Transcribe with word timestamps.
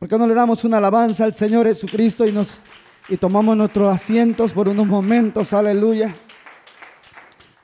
¿Por 0.00 0.08
qué 0.08 0.16
no 0.16 0.26
le 0.26 0.32
damos 0.32 0.64
una 0.64 0.78
alabanza 0.78 1.26
al 1.26 1.34
Señor 1.34 1.66
Jesucristo 1.66 2.26
y 2.26 2.32
nos 2.32 2.60
y 3.10 3.18
tomamos 3.18 3.54
nuestros 3.54 3.94
asientos 3.94 4.50
por 4.50 4.66
unos 4.66 4.86
momentos? 4.86 5.52
Aleluya. 5.52 6.16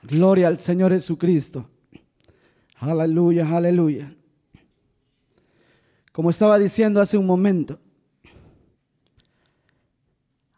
Gloria 0.02 0.48
al 0.48 0.58
Señor 0.58 0.92
Jesucristo. 0.92 1.66
Aleluya, 2.78 3.48
aleluya. 3.48 4.14
Como 6.12 6.28
estaba 6.28 6.58
diciendo 6.58 7.00
hace 7.00 7.16
un 7.16 7.24
momento, 7.24 7.80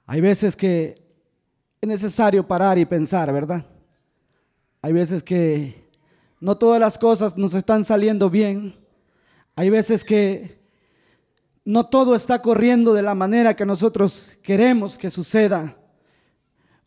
hay 0.04 0.20
veces 0.20 0.56
que 0.56 1.00
es 1.80 1.88
necesario 1.88 2.44
parar 2.44 2.76
y 2.76 2.86
pensar, 2.86 3.32
¿verdad? 3.32 3.64
Hay 4.82 4.92
veces 4.92 5.22
que 5.22 5.88
no 6.40 6.58
todas 6.58 6.80
las 6.80 6.98
cosas 6.98 7.38
nos 7.38 7.54
están 7.54 7.84
saliendo 7.84 8.28
bien. 8.28 8.74
Hay 9.54 9.70
veces 9.70 10.02
que 10.02 10.57
no 11.68 11.84
todo 11.84 12.14
está 12.14 12.40
corriendo 12.40 12.94
de 12.94 13.02
la 13.02 13.14
manera 13.14 13.54
que 13.54 13.66
nosotros 13.66 14.38
queremos 14.42 14.96
que 14.96 15.10
suceda. 15.10 15.76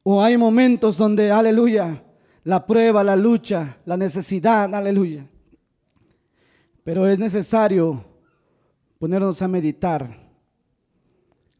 O 0.01 0.23
hay 0.23 0.37
momentos 0.37 0.97
donde, 0.97 1.29
aleluya, 1.29 2.03
la 2.43 2.65
prueba, 2.65 3.03
la 3.03 3.15
lucha, 3.15 3.77
la 3.85 3.95
necesidad, 3.95 4.73
aleluya. 4.73 5.27
Pero 6.83 7.05
es 7.05 7.19
necesario 7.19 8.03
ponernos 8.97 9.39
a 9.43 9.47
meditar. 9.47 10.17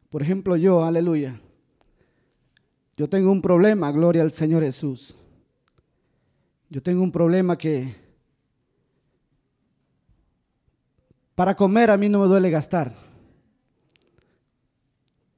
Por 0.09 0.23
ejemplo, 0.23 0.55
yo, 0.55 0.83
aleluya. 0.83 1.39
Yo 2.97 3.07
tengo 3.07 3.31
un 3.31 3.43
problema, 3.43 3.91
gloria 3.91 4.23
al 4.23 4.31
Señor 4.31 4.63
Jesús. 4.63 5.15
Yo 6.71 6.81
tengo 6.81 7.03
un 7.03 7.11
problema 7.11 7.55
que 7.55 7.95
para 11.35 11.55
comer 11.55 11.91
a 11.91 11.97
mí 11.97 12.09
no 12.09 12.21
me 12.21 12.27
duele 12.27 12.49
gastar. 12.49 13.10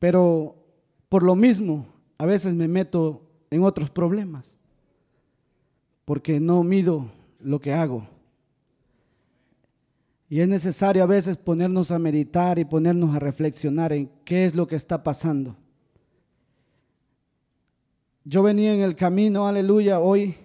Pero 0.04 0.58
por 1.08 1.24
lo 1.24 1.34
mismo, 1.34 1.86
a 2.18 2.26
veces 2.26 2.54
me 2.54 2.68
meto 2.68 3.22
en 3.50 3.64
otros 3.64 3.90
problemas 3.90 4.58
porque 6.04 6.42
no 6.42 6.62
mido 6.62 7.06
lo 7.40 7.62
que 7.62 7.72
hago. 7.72 8.06
Y 10.28 10.42
es 10.42 10.48
necesario 10.50 11.04
a 11.04 11.06
veces 11.06 11.38
ponernos 11.38 11.90
a 11.90 12.00
meditar 12.00 12.60
y 12.60 12.66
ponernos 12.66 13.16
a 13.16 13.20
reflexionar 13.20 13.94
en 13.94 14.12
qué 14.26 14.44
es 14.44 14.56
lo 14.56 14.68
que 14.68 14.76
está 14.76 15.02
pasando. 15.02 15.56
Yo 18.26 18.44
venía 18.44 18.74
en 18.74 18.82
el 18.82 18.98
camino, 18.98 19.48
aleluya, 19.48 20.02
hoy, 20.02 20.36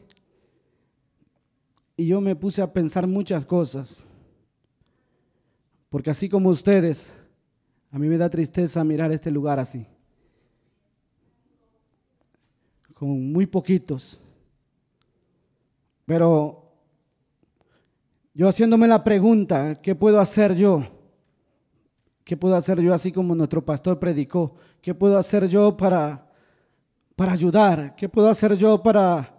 y 1.97 2.06
yo 2.06 2.20
me 2.20 2.36
puse 2.36 2.62
a 2.62 2.72
pensar 2.72 3.08
muchas 3.08 3.44
cosas. 3.44 4.06
Porque 5.91 6.10
así 6.10 6.28
como 6.28 6.48
ustedes, 6.48 7.12
a 7.91 7.98
mí 7.98 8.08
me 8.08 8.19
da 8.19 8.28
tristeza 8.28 8.84
mirar 8.84 9.11
este 9.12 9.31
lugar 9.31 9.58
así. 9.58 9.86
Con 12.94 13.33
muy 13.33 13.47
poquitos. 13.47 14.20
Pero 16.05 16.72
yo 18.34 18.48
haciéndome 18.48 18.86
la 18.86 19.03
pregunta, 19.03 19.75
¿qué 19.77 19.94
puedo 19.94 20.20
hacer 20.20 20.55
yo? 20.55 20.84
¿Qué 22.25 22.36
puedo 22.36 22.56
hacer 22.56 22.81
yo 22.81 22.92
así 22.92 23.11
como 23.11 23.34
nuestro 23.34 23.64
pastor 23.64 23.98
predicó? 23.98 24.55
¿Qué 24.83 24.94
puedo 24.94 25.16
hacer 25.16 25.48
yo 25.48 25.77
para, 25.77 26.31
para 27.16 27.33
ayudar? 27.33 27.97
¿Qué 27.97 28.09
puedo 28.09 28.28
hacer 28.28 28.55
yo 28.56 28.83
para, 28.83 29.34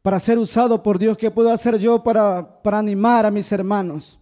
para 0.00 0.20
ser 0.20 0.38
usado 0.38 0.80
por 0.82 0.98
Dios? 0.98 1.16
¿Qué 1.16 1.30
puedo 1.32 1.50
hacer 1.50 1.78
yo 1.78 2.02
para, 2.02 2.62
para 2.62 2.78
animar 2.78 3.26
a 3.26 3.30
mis 3.30 3.50
hermanos? 3.50 4.20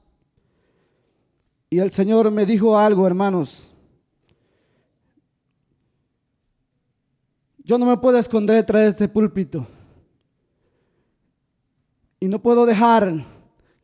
Y 1.73 1.79
el 1.79 1.91
Señor 1.91 2.31
me 2.31 2.45
dijo 2.45 2.79
algo, 2.79 3.07
hermanos. 3.07 3.73
Yo 7.65 7.79
no 7.79 7.87
me 7.87 7.97
puedo 7.97 8.19
esconder 8.19 8.67
de 8.67 8.89
este 8.89 9.09
púlpito. 9.09 9.67
Y 12.21 12.29
no 12.29 12.43
puedo 12.43 12.67
dejar 12.67 13.25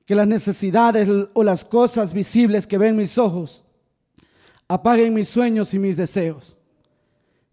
que 0.05 0.15
las 0.15 0.27
necesidades 0.27 1.09
o 1.33 1.43
las 1.43 1.65
cosas 1.65 2.13
visibles 2.13 2.67
que 2.67 2.77
ven 2.77 2.95
mis 2.95 3.17
ojos 3.17 3.65
apaguen 4.69 5.15
mis 5.15 5.31
sueños 5.31 5.73
y 5.73 5.79
mis 5.79 5.97
deseos. 5.97 6.59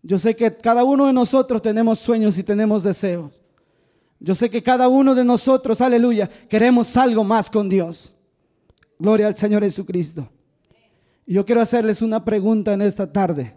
Yo 0.03 0.19
sé 0.19 0.35
que 0.35 0.53
cada 0.57 0.83
uno 0.83 1.07
de 1.07 1.13
nosotros 1.13 1.61
tenemos 1.61 1.97
sueños 1.99 2.37
y 2.37 2.43
tenemos 2.43 2.83
deseos. 2.83 3.41
Yo 4.19 4.35
sé 4.35 4.49
que 4.49 4.61
cada 4.61 4.89
uno 4.89 5.15
de 5.15 5.23
nosotros, 5.23 5.79
aleluya, 5.79 6.29
queremos 6.49 6.97
algo 6.97 7.23
más 7.23 7.49
con 7.49 7.69
Dios. 7.69 8.14
Gloria 8.97 9.27
al 9.27 9.37
Señor 9.37 9.63
Jesucristo. 9.63 10.29
Yo 11.25 11.45
quiero 11.45 11.61
hacerles 11.61 12.01
una 12.01 12.23
pregunta 12.23 12.73
en 12.73 12.81
esta 12.81 13.11
tarde. 13.11 13.53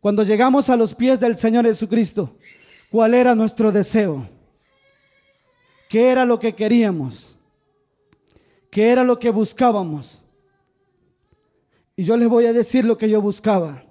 Cuando 0.00 0.22
llegamos 0.22 0.68
a 0.68 0.76
los 0.76 0.94
pies 0.94 1.18
del 1.18 1.36
Señor 1.36 1.64
Jesucristo, 1.64 2.36
¿cuál 2.90 3.14
era 3.14 3.34
nuestro 3.34 3.72
deseo? 3.72 4.28
¿Qué 5.88 6.08
era 6.10 6.24
lo 6.24 6.38
que 6.38 6.54
queríamos? 6.54 7.36
¿Qué 8.70 8.90
era 8.90 9.04
lo 9.04 9.18
que 9.18 9.30
buscábamos? 9.30 10.22
Y 11.96 12.04
yo 12.04 12.16
les 12.16 12.28
voy 12.28 12.46
a 12.46 12.52
decir 12.52 12.84
lo 12.84 12.96
que 12.96 13.08
yo 13.08 13.20
buscaba. 13.20 13.84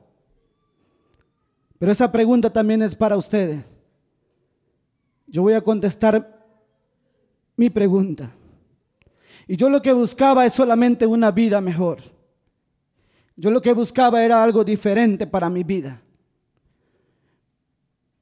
Pero 1.79 1.91
esa 1.91 2.11
pregunta 2.11 2.51
también 2.51 2.81
es 2.81 2.95
para 2.95 3.17
ustedes. 3.17 3.63
Yo 5.27 5.41
voy 5.41 5.53
a 5.53 5.61
contestar 5.61 6.45
mi 7.55 7.69
pregunta. 7.69 8.31
Y 9.47 9.55
yo 9.55 9.69
lo 9.69 9.81
que 9.81 9.93
buscaba 9.93 10.45
es 10.45 10.53
solamente 10.53 11.05
una 11.05 11.31
vida 11.31 11.59
mejor. 11.61 11.99
Yo 13.35 13.51
lo 13.51 13.61
que 13.61 13.73
buscaba 13.73 14.23
era 14.23 14.43
algo 14.43 14.63
diferente 14.63 15.27
para 15.27 15.49
mi 15.49 15.63
vida. 15.63 16.01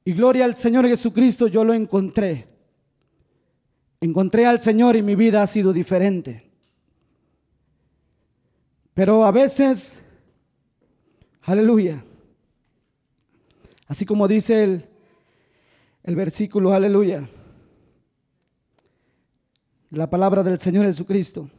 Y 0.04 0.12
gloria 0.12 0.44
al 0.44 0.56
Señor 0.56 0.86
Jesucristo, 0.86 1.46
yo 1.46 1.64
lo 1.64 1.74
encontré. 1.74 2.48
Encontré 4.00 4.46
al 4.46 4.60
Señor 4.60 4.96
y 4.96 5.02
mi 5.02 5.14
vida 5.14 5.42
ha 5.42 5.46
sido 5.46 5.72
diferente. 5.72 6.50
Pero 8.94 9.24
a 9.24 9.30
veces, 9.30 10.02
aleluya, 11.42 12.04
así 13.86 14.04
como 14.04 14.26
dice 14.26 14.64
el, 14.64 14.84
el 16.02 16.16
versículo, 16.16 16.74
aleluya, 16.74 17.28
la 19.92 20.08
palabra 20.08 20.42
del 20.42 20.58
Señor 20.58 20.86
Jesucristo, 20.86 21.50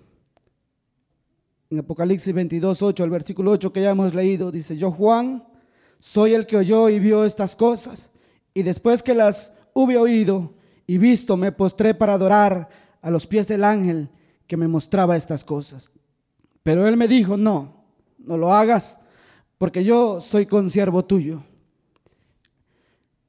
en 1.70 1.80
Apocalipsis 1.80 2.34
22, 2.34 2.82
8, 2.82 3.04
el 3.04 3.10
versículo 3.12 3.52
8 3.52 3.72
que 3.72 3.82
ya 3.82 3.92
hemos 3.92 4.14
leído, 4.14 4.52
dice, 4.52 4.76
yo 4.76 4.92
Juan, 4.92 5.48
soy 6.00 6.34
el 6.34 6.48
que 6.48 6.58
oyó 6.58 6.90
y 6.90 7.00
vio 7.00 7.26
estas 7.26 7.56
cosas, 7.56 8.10
y 8.54 8.64
después 8.64 9.04
que 9.04 9.14
las 9.14 9.54
hube 9.74 9.98
oído, 9.98 10.56
y 10.88 10.98
visto 10.98 11.38
me 11.38 11.52
postré 11.52 11.94
para 11.94 12.14
adorar 12.14 12.70
a 13.02 13.12
los 13.12 13.28
pies 13.28 13.48
del 13.48 13.64
ángel 13.64 14.10
que 14.48 14.58
me 14.58 14.68
mostraba 14.68 15.16
estas 15.16 15.46
cosas. 15.46 15.92
Pero 16.64 16.88
él 16.88 16.98
me 16.98 17.08
dijo, 17.08 17.38
no, 17.38 17.86
no 18.18 18.36
lo 18.36 18.52
hagas, 18.52 19.00
porque 19.60 19.84
yo 19.84 20.20
soy 20.22 20.48
consiervo 20.48 21.06
tuyo. 21.06 21.44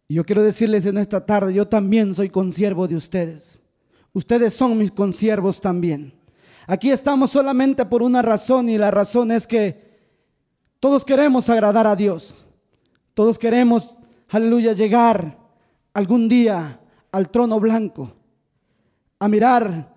Y 0.08 0.14
yo 0.14 0.24
quiero 0.24 0.42
decirles 0.42 0.86
en 0.86 0.96
esta 0.96 1.26
tarde, 1.26 1.52
yo 1.52 1.68
también 1.68 2.14
soy 2.14 2.30
consiervo 2.30 2.88
de 2.88 2.96
ustedes. 2.96 3.63
Ustedes 4.14 4.54
son 4.54 4.78
mis 4.78 4.92
consiervos 4.92 5.60
también. 5.60 6.14
Aquí 6.68 6.90
estamos 6.90 7.32
solamente 7.32 7.84
por 7.84 8.02
una 8.02 8.22
razón 8.22 8.68
y 8.70 8.78
la 8.78 8.90
razón 8.90 9.32
es 9.32 9.46
que 9.46 9.92
todos 10.78 11.04
queremos 11.04 11.50
agradar 11.50 11.86
a 11.86 11.96
Dios. 11.96 12.46
Todos 13.12 13.38
queremos, 13.38 13.98
aleluya, 14.28 14.72
llegar 14.72 15.36
algún 15.92 16.28
día 16.28 16.80
al 17.10 17.28
trono 17.28 17.58
blanco, 17.58 18.14
a 19.18 19.28
mirar 19.28 19.92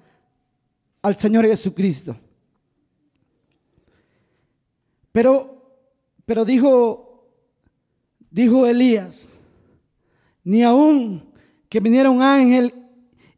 al 1.04 1.18
Señor 1.18 1.46
Jesucristo. 1.46 2.18
Pero, 5.12 5.78
pero 6.26 6.44
dijo, 6.44 7.30
dijo 8.32 8.66
Elías, 8.66 9.38
ni 10.44 10.64
aún 10.64 11.32
que 11.70 11.80
viniera 11.80 12.10
un 12.10 12.22
ángel 12.22 12.87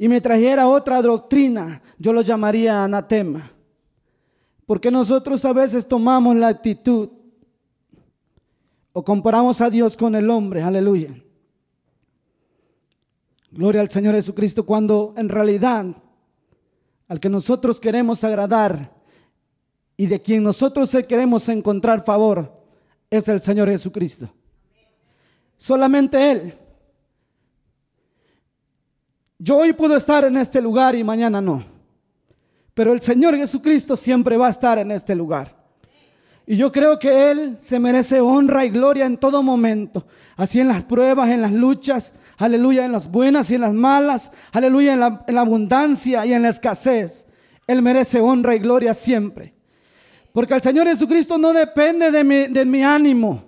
y 0.01 0.07
me 0.07 0.21
trajera 0.21 0.67
otra 0.69 1.01
doctrina, 1.01 1.81
yo 1.99 2.13
lo 2.13 2.21
llamaría 2.21 2.85
anatema. 2.85 3.51
Porque 4.65 4.89
nosotros 4.89 5.43
a 5.43 5.51
veces 5.51 5.85
tomamos 5.85 6.37
la 6.37 6.47
actitud 6.47 7.09
o 8.93 9.03
comparamos 9.03 9.59
a 9.59 9.69
Dios 9.69 9.97
con 9.97 10.15
el 10.15 10.29
hombre, 10.29 10.61
aleluya. 10.61 11.13
Gloria 13.51 13.81
al 13.81 13.89
Señor 13.89 14.15
Jesucristo 14.15 14.65
cuando 14.65 15.13
en 15.17 15.27
realidad 15.27 15.85
al 17.09 17.19
que 17.19 17.29
nosotros 17.29 17.79
queremos 17.79 18.23
agradar 18.23 18.95
y 19.97 20.07
de 20.07 20.21
quien 20.21 20.43
nosotros 20.43 20.95
queremos 21.09 21.49
encontrar 21.49 22.05
favor 22.05 22.63
es 23.09 23.27
el 23.27 23.41
Señor 23.41 23.69
Jesucristo. 23.69 24.33
Solamente 25.57 26.31
Él. 26.31 26.68
Yo 29.41 29.55
hoy 29.55 29.71
puedo 29.71 29.95
estar 29.95 30.25
en 30.25 30.35
este 30.35 30.61
lugar 30.61 30.95
y 30.95 31.03
mañana 31.03 31.39
no. 31.39 31.63
Pero 32.73 32.91
el 32.91 32.99
Señor 32.99 33.37
Jesucristo 33.37 33.95
siempre 33.95 34.35
va 34.35 34.47
a 34.47 34.51
estar 34.51 34.77
en 34.77 34.91
este 34.91 35.15
lugar. 35.15 35.57
Y 36.45 36.57
yo 36.57 36.73
creo 36.73 36.99
que 36.99 37.31
Él 37.31 37.57
se 37.61 37.79
merece 37.79 38.19
honra 38.19 38.65
y 38.65 38.69
gloria 38.69 39.05
en 39.05 39.17
todo 39.17 39.41
momento. 39.41 40.05
Así 40.35 40.59
en 40.59 40.67
las 40.67 40.83
pruebas, 40.83 41.29
en 41.29 41.41
las 41.41 41.53
luchas, 41.53 42.11
aleluya, 42.37 42.83
en 42.83 42.91
las 42.91 43.09
buenas 43.09 43.49
y 43.49 43.55
en 43.55 43.61
las 43.61 43.73
malas, 43.73 44.31
aleluya, 44.51 44.93
en 44.93 44.99
la, 44.99 45.41
abundancia 45.41 46.25
y 46.25 46.33
en 46.33 46.41
la 46.41 46.49
escasez. 46.49 47.25
Él 47.65 47.81
merece 47.81 48.19
honra 48.19 48.55
y 48.55 48.59
gloria 48.59 48.93
siempre. 48.93 49.53
Porque 50.33 50.55
el 50.55 50.61
Señor 50.61 50.87
Jesucristo 50.87 51.37
no 51.37 51.53
depende 51.53 52.11
de 52.11 52.23
mi, 52.25 52.47
de 52.47 52.65
mi 52.65 52.83
ánimo. 52.83 53.43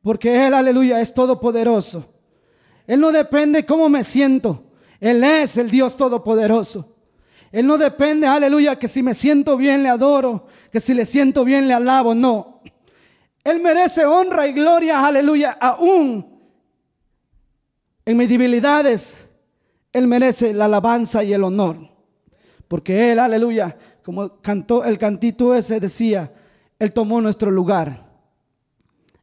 Porque 0.00 0.46
Él, 0.46 0.54
aleluya, 0.54 1.00
es 1.00 1.12
todopoderoso. 1.12 2.06
Él 2.86 3.00
no 3.00 3.12
depende 3.12 3.66
cómo 3.66 3.90
me 3.90 4.02
siento. 4.02 4.67
Él 5.00 5.22
es 5.22 5.56
el 5.56 5.70
Dios 5.70 5.96
todopoderoso. 5.96 6.94
Él 7.50 7.66
no 7.66 7.78
depende, 7.78 8.26
aleluya, 8.26 8.78
que 8.78 8.88
si 8.88 9.02
me 9.02 9.14
siento 9.14 9.56
bien 9.56 9.82
le 9.82 9.88
adoro, 9.88 10.46
que 10.70 10.80
si 10.80 10.92
le 10.92 11.06
siento 11.06 11.44
bien 11.44 11.66
le 11.66 11.74
alabo. 11.74 12.14
No. 12.14 12.60
Él 13.44 13.60
merece 13.60 14.04
honra 14.04 14.46
y 14.46 14.52
gloria, 14.52 15.06
aleluya, 15.06 15.52
aún 15.60 16.38
en 18.04 18.16
mis 18.16 18.28
debilidades. 18.28 19.26
Él 19.92 20.06
merece 20.06 20.52
la 20.52 20.66
alabanza 20.66 21.24
y 21.24 21.32
el 21.32 21.44
honor. 21.44 21.76
Porque 22.66 23.12
Él, 23.12 23.18
aleluya, 23.18 23.76
como 24.02 24.40
cantó 24.42 24.84
el 24.84 24.98
cantito 24.98 25.54
ese, 25.54 25.80
decía, 25.80 26.32
Él 26.78 26.92
tomó 26.92 27.20
nuestro 27.22 27.50
lugar. 27.50 28.06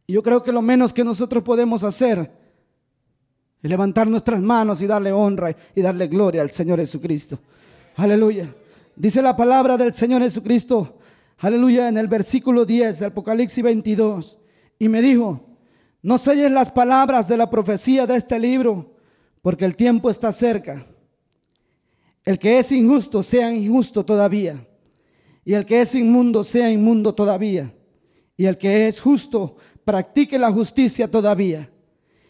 Y 0.08 0.14
yo 0.14 0.24
creo 0.24 0.42
que 0.42 0.52
lo 0.52 0.62
menos 0.62 0.94
que 0.94 1.04
nosotros 1.04 1.44
podemos 1.44 1.84
hacer 1.84 2.32
es 3.66 3.70
levantar 3.70 4.08
nuestras 4.08 4.40
manos 4.42 4.80
y 4.84 4.86
darle 4.86 5.12
honra 5.12 5.56
y 5.74 5.82
darle 5.82 6.06
gloria 6.06 6.44
al 6.44 6.52
Señor 6.52 6.78
Jesucristo. 6.78 7.40
Aleluya. 7.96 8.54
Dice 8.96 9.24
la 9.24 9.36
palabra 9.36 9.76
del 9.76 9.92
Señor 9.92 10.22
Jesucristo, 10.22 11.00
aleluya, 11.40 11.90
en 11.90 11.98
el 11.98 12.08
versículo 12.08 12.64
10 12.64 13.00
de 13.00 13.06
Apocalipsis 13.08 13.64
22. 13.64 14.38
Y 14.78 14.88
me 14.88 15.02
dijo, 15.02 15.42
no 16.04 16.20
selles 16.20 16.52
las 16.52 16.70
palabras 16.70 17.28
de 17.28 17.38
la 17.38 17.50
profecía 17.50 18.06
de 18.06 18.18
este 18.18 18.38
libro, 18.38 18.94
porque 19.42 19.66
el 19.66 19.76
tiempo 19.76 20.12
está 20.12 20.32
cerca. 20.32 20.86
El 22.24 22.38
que 22.38 22.60
es 22.60 22.72
injusto 22.72 23.24
sea 23.24 23.52
injusto 23.52 24.06
todavía, 24.06 24.64
y 25.44 25.56
el 25.56 25.66
que 25.66 25.82
es 25.82 25.96
inmundo 25.96 26.44
sea 26.44 26.70
inmundo 26.70 27.16
todavía, 27.16 27.74
y 28.38 28.46
el 28.46 28.60
que 28.60 28.88
es 28.88 29.02
justo 29.02 29.56
practique 29.84 30.38
la 30.38 30.52
justicia 30.52 31.10
todavía, 31.10 31.72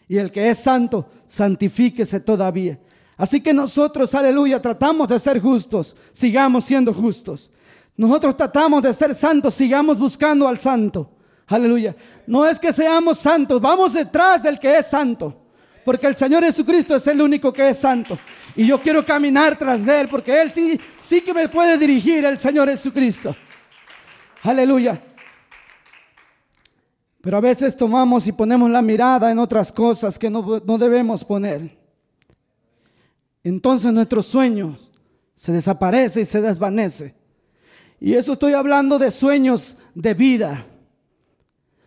y 0.08 0.18
el 0.18 0.30
que 0.30 0.50
es 0.50 0.58
santo 0.58 1.08
santifíquese 1.26 2.20
todavía. 2.20 2.78
Así 3.16 3.40
que 3.40 3.54
nosotros, 3.54 4.14
aleluya, 4.14 4.60
tratamos 4.60 5.08
de 5.08 5.18
ser 5.18 5.40
justos, 5.40 5.96
sigamos 6.12 6.64
siendo 6.64 6.92
justos. 6.92 7.50
Nosotros 7.96 8.36
tratamos 8.36 8.82
de 8.82 8.92
ser 8.92 9.14
santos, 9.14 9.54
sigamos 9.54 9.98
buscando 9.98 10.46
al 10.46 10.58
santo. 10.58 11.10
Aleluya. 11.46 11.96
No 12.26 12.44
es 12.44 12.58
que 12.58 12.72
seamos 12.72 13.18
santos, 13.18 13.60
vamos 13.60 13.94
detrás 13.94 14.42
del 14.42 14.58
que 14.58 14.78
es 14.78 14.86
santo. 14.86 15.42
Porque 15.84 16.06
el 16.08 16.16
Señor 16.16 16.44
Jesucristo 16.44 16.96
es 16.96 17.06
el 17.06 17.22
único 17.22 17.52
que 17.52 17.68
es 17.68 17.78
santo. 17.78 18.18
Y 18.56 18.66
yo 18.66 18.80
quiero 18.80 19.04
caminar 19.04 19.56
tras 19.56 19.84
de 19.84 20.00
Él, 20.00 20.08
porque 20.08 20.42
Él 20.42 20.52
sí, 20.52 20.80
sí 21.00 21.20
que 21.20 21.32
me 21.32 21.48
puede 21.48 21.78
dirigir, 21.78 22.24
el 22.24 22.38
Señor 22.38 22.68
Jesucristo. 22.68 23.34
Aleluya. 24.42 25.00
Pero 27.26 27.38
a 27.38 27.40
veces 27.40 27.76
tomamos 27.76 28.24
y 28.28 28.30
ponemos 28.30 28.70
la 28.70 28.80
mirada 28.80 29.32
en 29.32 29.40
otras 29.40 29.72
cosas 29.72 30.16
que 30.16 30.30
no, 30.30 30.62
no 30.64 30.78
debemos 30.78 31.24
poner 31.24 31.76
entonces 33.48 33.92
nuestro 33.92 34.24
sueño 34.24 34.76
se 35.36 35.52
desaparece 35.52 36.22
y 36.22 36.24
se 36.24 36.40
desvanece. 36.40 37.14
Y 38.00 38.14
eso 38.14 38.32
estoy 38.32 38.54
hablando 38.54 38.98
de 38.98 39.12
sueños 39.12 39.76
de 39.94 40.14
vida. 40.14 40.66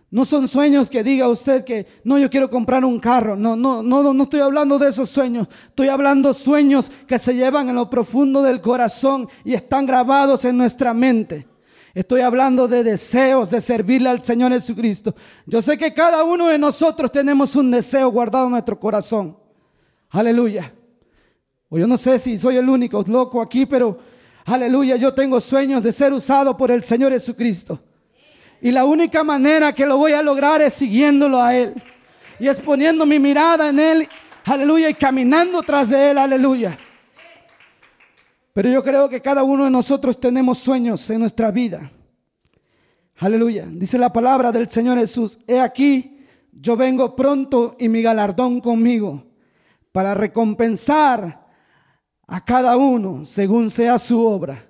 No 0.10 0.24
son 0.24 0.48
sueños 0.48 0.90
que 0.90 1.04
diga 1.04 1.28
usted 1.28 1.66
que 1.66 1.86
no, 2.06 2.18
yo 2.18 2.30
quiero 2.30 2.50
comprar 2.50 2.86
un 2.86 2.98
carro. 2.98 3.36
No, 3.36 3.58
no, 3.58 3.84
no, 3.84 4.14
no 4.14 4.24
estoy 4.24 4.40
hablando 4.40 4.80
de 4.80 4.88
esos 4.88 5.10
sueños. 5.10 5.50
Estoy 5.68 5.90
hablando 5.90 6.34
sueños 6.34 6.90
que 7.06 7.20
se 7.20 7.36
llevan 7.36 7.68
en 7.68 7.76
lo 7.76 7.90
profundo 7.90 8.42
del 8.42 8.62
corazón 8.62 9.28
y 9.44 9.54
están 9.54 9.86
grabados 9.86 10.46
en 10.46 10.56
nuestra 10.56 10.94
mente. 10.94 11.46
Estoy 11.94 12.22
hablando 12.22 12.68
de 12.68 12.84
deseos 12.84 13.50
de 13.50 13.62
servirle 13.62 14.10
al 14.10 14.24
Señor 14.24 14.52
Jesucristo. 14.52 15.16
Yo 15.46 15.62
sé 15.62 15.78
que 15.78 15.94
cada 15.94 16.24
uno 16.24 16.48
de 16.48 16.58
nosotros 16.58 17.12
tenemos 17.12 17.56
un 17.56 17.72
deseo 17.72 18.10
guardado 18.10 18.46
en 18.46 18.52
nuestro 18.52 18.80
corazón. 18.80 19.38
Aleluya. 20.10 20.74
O 21.70 21.78
yo 21.78 21.88
no 21.88 21.98
sé 21.98 22.20
si 22.20 22.38
soy 22.38 22.58
el 22.58 22.70
único 22.70 23.04
loco 23.08 23.42
aquí, 23.42 23.66
pero 23.66 24.00
aleluya, 24.46 24.96
yo 24.96 25.14
tengo 25.14 25.40
sueños 25.40 25.84
de 25.84 25.92
ser 25.92 26.14
usado 26.14 26.56
por 26.56 26.72
el 26.72 26.84
Señor 26.84 27.12
Jesucristo. 27.12 27.80
Y 28.62 28.72
la 28.72 28.86
única 28.86 29.24
manera 29.24 29.74
que 29.74 29.86
lo 29.86 29.98
voy 29.98 30.12
a 30.12 30.22
lograr 30.22 30.62
es 30.62 30.74
siguiéndolo 30.74 31.42
a 31.42 31.56
Él. 31.56 31.74
Y 32.40 32.48
es 32.48 32.60
poniendo 32.60 33.06
mi 33.06 33.20
mirada 33.20 33.70
en 33.70 33.80
Él, 33.80 34.10
aleluya, 34.46 34.90
y 34.90 34.94
caminando 34.94 35.62
tras 35.64 35.90
de 35.90 36.12
Él, 36.12 36.18
aleluya. 36.18 36.78
Pero 38.60 38.72
yo 38.72 38.84
creo 38.84 39.08
que 39.08 39.22
cada 39.22 39.42
uno 39.44 39.64
de 39.64 39.70
nosotros 39.72 40.20
tenemos 40.20 40.58
sueños 40.58 41.10
en 41.10 41.22
nuestra 41.22 41.50
vida. 41.50 41.94
Aleluya. 43.16 43.66
Dice 43.72 43.98
la 43.98 44.12
palabra 44.12 44.52
del 44.52 44.70
Señor 44.70 44.98
Jesús. 44.98 45.40
He 45.48 45.62
aquí, 45.62 46.20
yo 46.52 46.76
vengo 46.76 47.16
pronto 47.16 47.78
y 47.80 47.88
mi 47.88 48.02
galardón 48.02 48.60
conmigo 48.60 49.24
para 49.94 50.14
recompensar 50.14 51.48
a 52.28 52.44
cada 52.44 52.76
uno 52.76 53.26
según 53.26 53.72
sea 53.72 53.98
su 53.98 54.26
obra. 54.26 54.68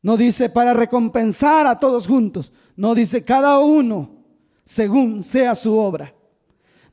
No 0.00 0.16
dice 0.16 0.48
para 0.48 0.72
recompensar 0.72 1.66
a 1.66 1.78
todos 1.78 2.06
juntos. 2.06 2.54
No 2.74 2.94
dice 2.94 3.22
cada 3.22 3.58
uno 3.58 4.24
según 4.64 5.22
sea 5.22 5.54
su 5.54 5.76
obra. 5.76 6.14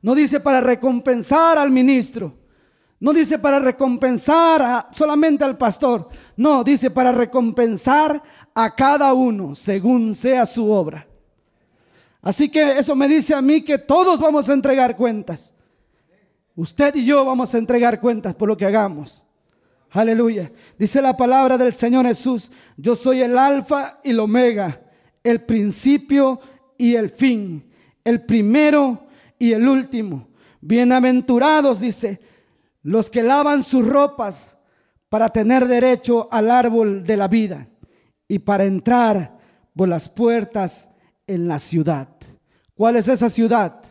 No 0.02 0.14
dice 0.14 0.42
para 0.42 0.60
recompensar 0.60 1.58
al 1.58 1.72
ministro. 1.72 2.45
No 3.06 3.14
dice 3.14 3.38
para 3.38 3.60
recompensar 3.60 4.88
solamente 4.90 5.44
al 5.44 5.60
pastor. 5.60 6.10
No, 6.36 6.64
dice 6.64 6.90
para 6.90 7.12
recompensar 7.12 8.20
a 8.56 8.74
cada 8.74 9.14
uno 9.14 9.54
según 9.54 10.16
sea 10.16 10.44
su 10.48 10.72
obra. 10.72 11.06
Así 12.24 12.50
que 12.50 12.80
eso 12.80 12.96
me 12.96 13.08
dice 13.08 13.36
a 13.36 13.44
mí 13.44 13.64
que 13.64 13.78
todos 13.78 14.20
vamos 14.20 14.50
a 14.50 14.54
entregar 14.54 14.98
cuentas. 14.98 15.54
Usted 16.56 16.96
y 16.96 17.06
yo 17.06 17.24
vamos 17.24 17.54
a 17.54 17.60
entregar 17.60 18.02
cuentas 18.02 18.34
por 18.34 18.50
lo 18.50 18.58
que 18.58 18.66
hagamos. 18.66 19.24
Aleluya. 19.92 20.52
Dice 20.76 21.00
la 21.00 21.16
palabra 21.16 21.60
del 21.60 21.76
Señor 21.76 22.08
Jesús, 22.08 22.52
yo 22.76 22.96
soy 22.96 23.22
el 23.22 23.38
alfa 23.38 24.00
y 24.04 24.10
el 24.10 24.20
omega, 24.20 24.82
el 25.24 25.44
principio 25.44 26.40
y 26.76 26.96
el 26.96 27.12
fin, 27.12 27.70
el 28.04 28.26
primero 28.26 29.06
y 29.38 29.52
el 29.52 29.68
último. 29.68 30.28
Bienaventurados, 30.60 31.80
dice, 31.80 32.20
los 32.86 33.10
que 33.10 33.24
lavan 33.24 33.64
sus 33.64 33.84
ropas 33.84 34.56
para 35.10 35.30
tener 35.30 35.68
derecho 35.68 36.28
al 36.32 36.52
árbol 36.52 37.04
de 37.04 37.18
la 37.18 37.28
vida 37.28 37.68
y 38.28 38.38
para 38.38 38.66
entrar 38.66 39.40
por 39.76 39.88
las 39.88 40.08
puertas 40.08 40.92
en 41.26 41.48
la 41.48 41.58
ciudad. 41.58 42.08
¿Cuál 42.76 42.98
es 42.98 43.08
esa 43.08 43.32
ciudad? 43.32 43.82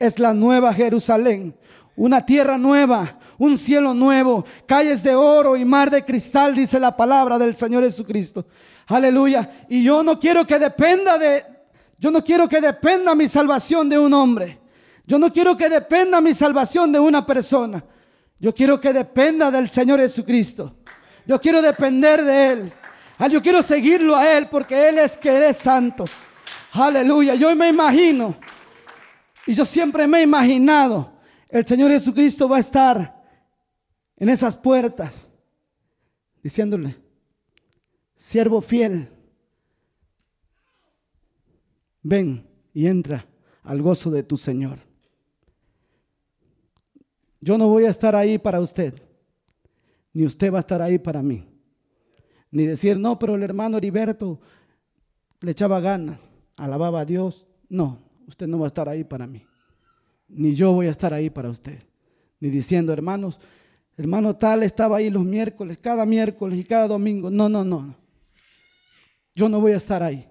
Es 0.00 0.18
la 0.18 0.34
nueva 0.34 0.74
Jerusalén, 0.74 1.56
una 1.94 2.26
tierra 2.26 2.58
nueva, 2.58 3.20
un 3.38 3.56
cielo 3.56 3.94
nuevo, 3.94 4.44
calles 4.66 5.04
de 5.04 5.14
oro 5.14 5.56
y 5.56 5.64
mar 5.64 5.88
de 5.88 6.04
cristal, 6.04 6.56
dice 6.56 6.80
la 6.80 6.96
palabra 6.96 7.38
del 7.38 7.54
Señor 7.54 7.84
Jesucristo. 7.84 8.44
Aleluya. 8.88 9.64
Y 9.68 9.84
yo 9.84 10.02
no 10.02 10.18
quiero 10.18 10.44
que 10.44 10.58
dependa 10.58 11.18
de, 11.18 11.44
yo 12.00 12.10
no 12.10 12.24
quiero 12.24 12.48
que 12.48 12.60
dependa 12.60 13.14
mi 13.14 13.28
salvación 13.28 13.88
de 13.88 13.96
un 13.96 14.12
hombre. 14.12 14.58
Yo 15.06 15.20
no 15.20 15.32
quiero 15.32 15.56
que 15.56 15.68
dependa 15.68 16.20
mi 16.20 16.34
salvación 16.34 16.90
de 16.90 16.98
una 16.98 17.24
persona. 17.24 17.84
Yo 18.44 18.54
quiero 18.54 18.78
que 18.78 18.92
dependa 18.92 19.50
del 19.50 19.70
Señor 19.70 20.00
Jesucristo. 20.00 20.76
Yo 21.26 21.40
quiero 21.40 21.62
depender 21.62 22.22
de 22.22 22.52
Él. 22.52 22.72
Ah, 23.16 23.26
yo 23.26 23.40
quiero 23.40 23.62
seguirlo 23.62 24.14
a 24.14 24.36
Él 24.36 24.50
porque 24.50 24.86
Él 24.86 24.98
es 24.98 25.16
que 25.16 25.48
es 25.48 25.56
santo. 25.56 26.04
Aleluya. 26.72 27.36
Yo 27.36 27.56
me 27.56 27.70
imagino, 27.70 28.36
y 29.46 29.54
yo 29.54 29.64
siempre 29.64 30.06
me 30.06 30.18
he 30.18 30.22
imaginado 30.24 31.10
el 31.48 31.66
Señor 31.66 31.90
Jesucristo 31.90 32.46
va 32.46 32.58
a 32.58 32.60
estar 32.60 33.24
en 34.18 34.28
esas 34.28 34.54
puertas 34.54 35.30
diciéndole, 36.42 36.98
siervo 38.14 38.60
fiel, 38.60 39.08
ven 42.02 42.46
y 42.74 42.88
entra 42.88 43.26
al 43.62 43.80
gozo 43.80 44.10
de 44.10 44.22
tu 44.22 44.36
Señor. 44.36 44.80
Yo 47.44 47.58
no 47.58 47.68
voy 47.68 47.84
a 47.84 47.90
estar 47.90 48.16
ahí 48.16 48.38
para 48.38 48.60
usted, 48.60 48.94
ni 50.12 50.24
usted 50.24 50.52
va 50.52 50.58
a 50.58 50.60
estar 50.60 50.80
ahí 50.80 50.98
para 50.98 51.22
mí. 51.22 51.44
Ni 52.50 52.66
decir, 52.66 52.98
no, 52.98 53.18
pero 53.18 53.34
el 53.34 53.42
hermano 53.42 53.76
Heriberto 53.76 54.40
le 55.40 55.50
echaba 55.50 55.80
ganas, 55.80 56.20
alababa 56.56 57.00
a 57.00 57.04
Dios. 57.04 57.46
No, 57.68 57.98
usted 58.26 58.46
no 58.46 58.58
va 58.58 58.66
a 58.66 58.68
estar 58.68 58.88
ahí 58.88 59.04
para 59.04 59.26
mí 59.26 59.44
ni 60.28 60.54
yo 60.54 60.72
voy 60.72 60.88
a 60.88 60.90
estar 60.90 61.12
ahí 61.14 61.30
para 61.30 61.50
usted. 61.50 61.78
Ni 62.40 62.50
diciendo, 62.50 62.92
hermanos, 62.92 63.40
hermano 63.96 64.36
tal 64.36 64.62
estaba 64.62 64.98
ahí 64.98 65.10
los 65.10 65.24
miércoles, 65.24 65.78
cada 65.80 66.04
miércoles 66.04 66.58
y 66.58 66.64
cada 66.64 66.88
domingo. 66.88 67.30
No, 67.30 67.48
no, 67.48 67.64
no. 67.64 67.94
yo 69.34 69.48
no 69.48 69.60
voy 69.60 69.72
a 69.72 69.76
estar 69.76 70.02
ahí. 70.02 70.26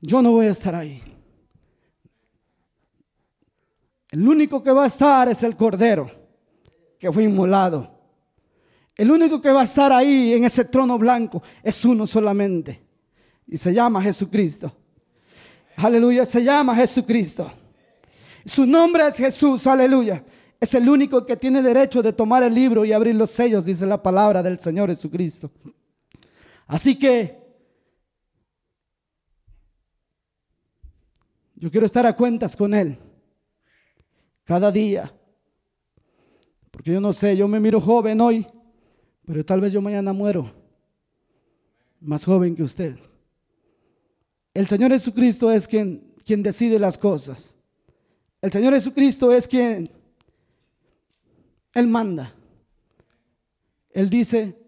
Yo 0.00 0.20
no 0.20 0.32
voy 0.32 0.46
a 0.46 0.50
estar 0.50 0.74
ahí. 0.74 1.02
El 4.12 4.28
único 4.28 4.62
que 4.62 4.70
va 4.70 4.84
a 4.84 4.88
estar 4.88 5.26
es 5.30 5.42
el 5.42 5.56
Cordero 5.56 6.10
que 6.98 7.10
fue 7.10 7.24
inmolado. 7.24 7.90
El 8.94 9.10
único 9.10 9.40
que 9.40 9.50
va 9.50 9.62
a 9.62 9.64
estar 9.64 9.90
ahí 9.90 10.34
en 10.34 10.44
ese 10.44 10.66
trono 10.66 10.98
blanco 10.98 11.42
es 11.62 11.82
uno 11.86 12.06
solamente. 12.06 12.82
Y 13.46 13.56
se 13.56 13.72
llama 13.72 14.02
Jesucristo. 14.02 14.70
Aleluya, 15.76 16.26
se 16.26 16.44
llama 16.44 16.76
Jesucristo. 16.76 17.50
Su 18.44 18.66
nombre 18.66 19.08
es 19.08 19.16
Jesús, 19.16 19.66
aleluya. 19.66 20.22
Es 20.60 20.74
el 20.74 20.86
único 20.90 21.24
que 21.24 21.38
tiene 21.38 21.62
derecho 21.62 22.02
de 22.02 22.12
tomar 22.12 22.42
el 22.42 22.54
libro 22.54 22.84
y 22.84 22.92
abrir 22.92 23.14
los 23.14 23.30
sellos, 23.30 23.64
dice 23.64 23.86
la 23.86 24.02
palabra 24.02 24.42
del 24.42 24.60
Señor 24.60 24.90
Jesucristo. 24.90 25.50
Así 26.66 26.98
que 26.98 27.40
yo 31.54 31.70
quiero 31.70 31.86
estar 31.86 32.04
a 32.04 32.14
cuentas 32.14 32.54
con 32.54 32.74
Él 32.74 32.98
cada 34.44 34.70
día. 34.70 35.12
Porque 36.70 36.92
yo 36.92 37.00
no 37.00 37.12
sé, 37.12 37.36
yo 37.36 37.46
me 37.48 37.60
miro 37.60 37.80
joven 37.80 38.20
hoy, 38.20 38.46
pero 39.26 39.44
tal 39.44 39.60
vez 39.60 39.72
yo 39.72 39.80
mañana 39.80 40.12
muero 40.12 40.62
más 42.02 42.24
joven 42.24 42.54
que 42.54 42.62
usted. 42.62 42.96
El 44.54 44.66
Señor 44.66 44.90
Jesucristo 44.90 45.50
es 45.50 45.66
quien, 45.66 46.14
quien 46.24 46.42
decide 46.42 46.78
las 46.78 46.98
cosas. 46.98 47.54
El 48.40 48.52
Señor 48.52 48.74
Jesucristo 48.74 49.32
es 49.32 49.46
quien, 49.46 49.88
Él 51.72 51.86
manda. 51.86 52.34
Él 53.90 54.10
dice, 54.10 54.58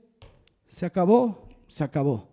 se 0.66 0.87
acabó, 0.87 1.49
se 1.66 1.83
acabó. 1.83 2.28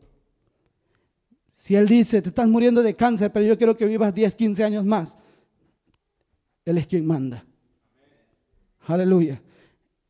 Si 1.56 1.76
Él 1.76 1.88
dice, 1.88 2.22
te 2.22 2.30
estás 2.30 2.48
muriendo 2.48 2.82
de 2.82 2.96
cáncer, 2.96 3.32
pero 3.32 3.46
yo 3.46 3.58
quiero 3.58 3.76
que 3.76 3.86
vivas 3.86 4.14
10, 4.14 4.36
15 4.36 4.64
años 4.64 4.86
más, 4.86 5.18
Él 6.66 6.78
es 6.78 6.88
quien 6.88 7.06
manda. 7.06 7.44
Aleluya. 8.88 9.42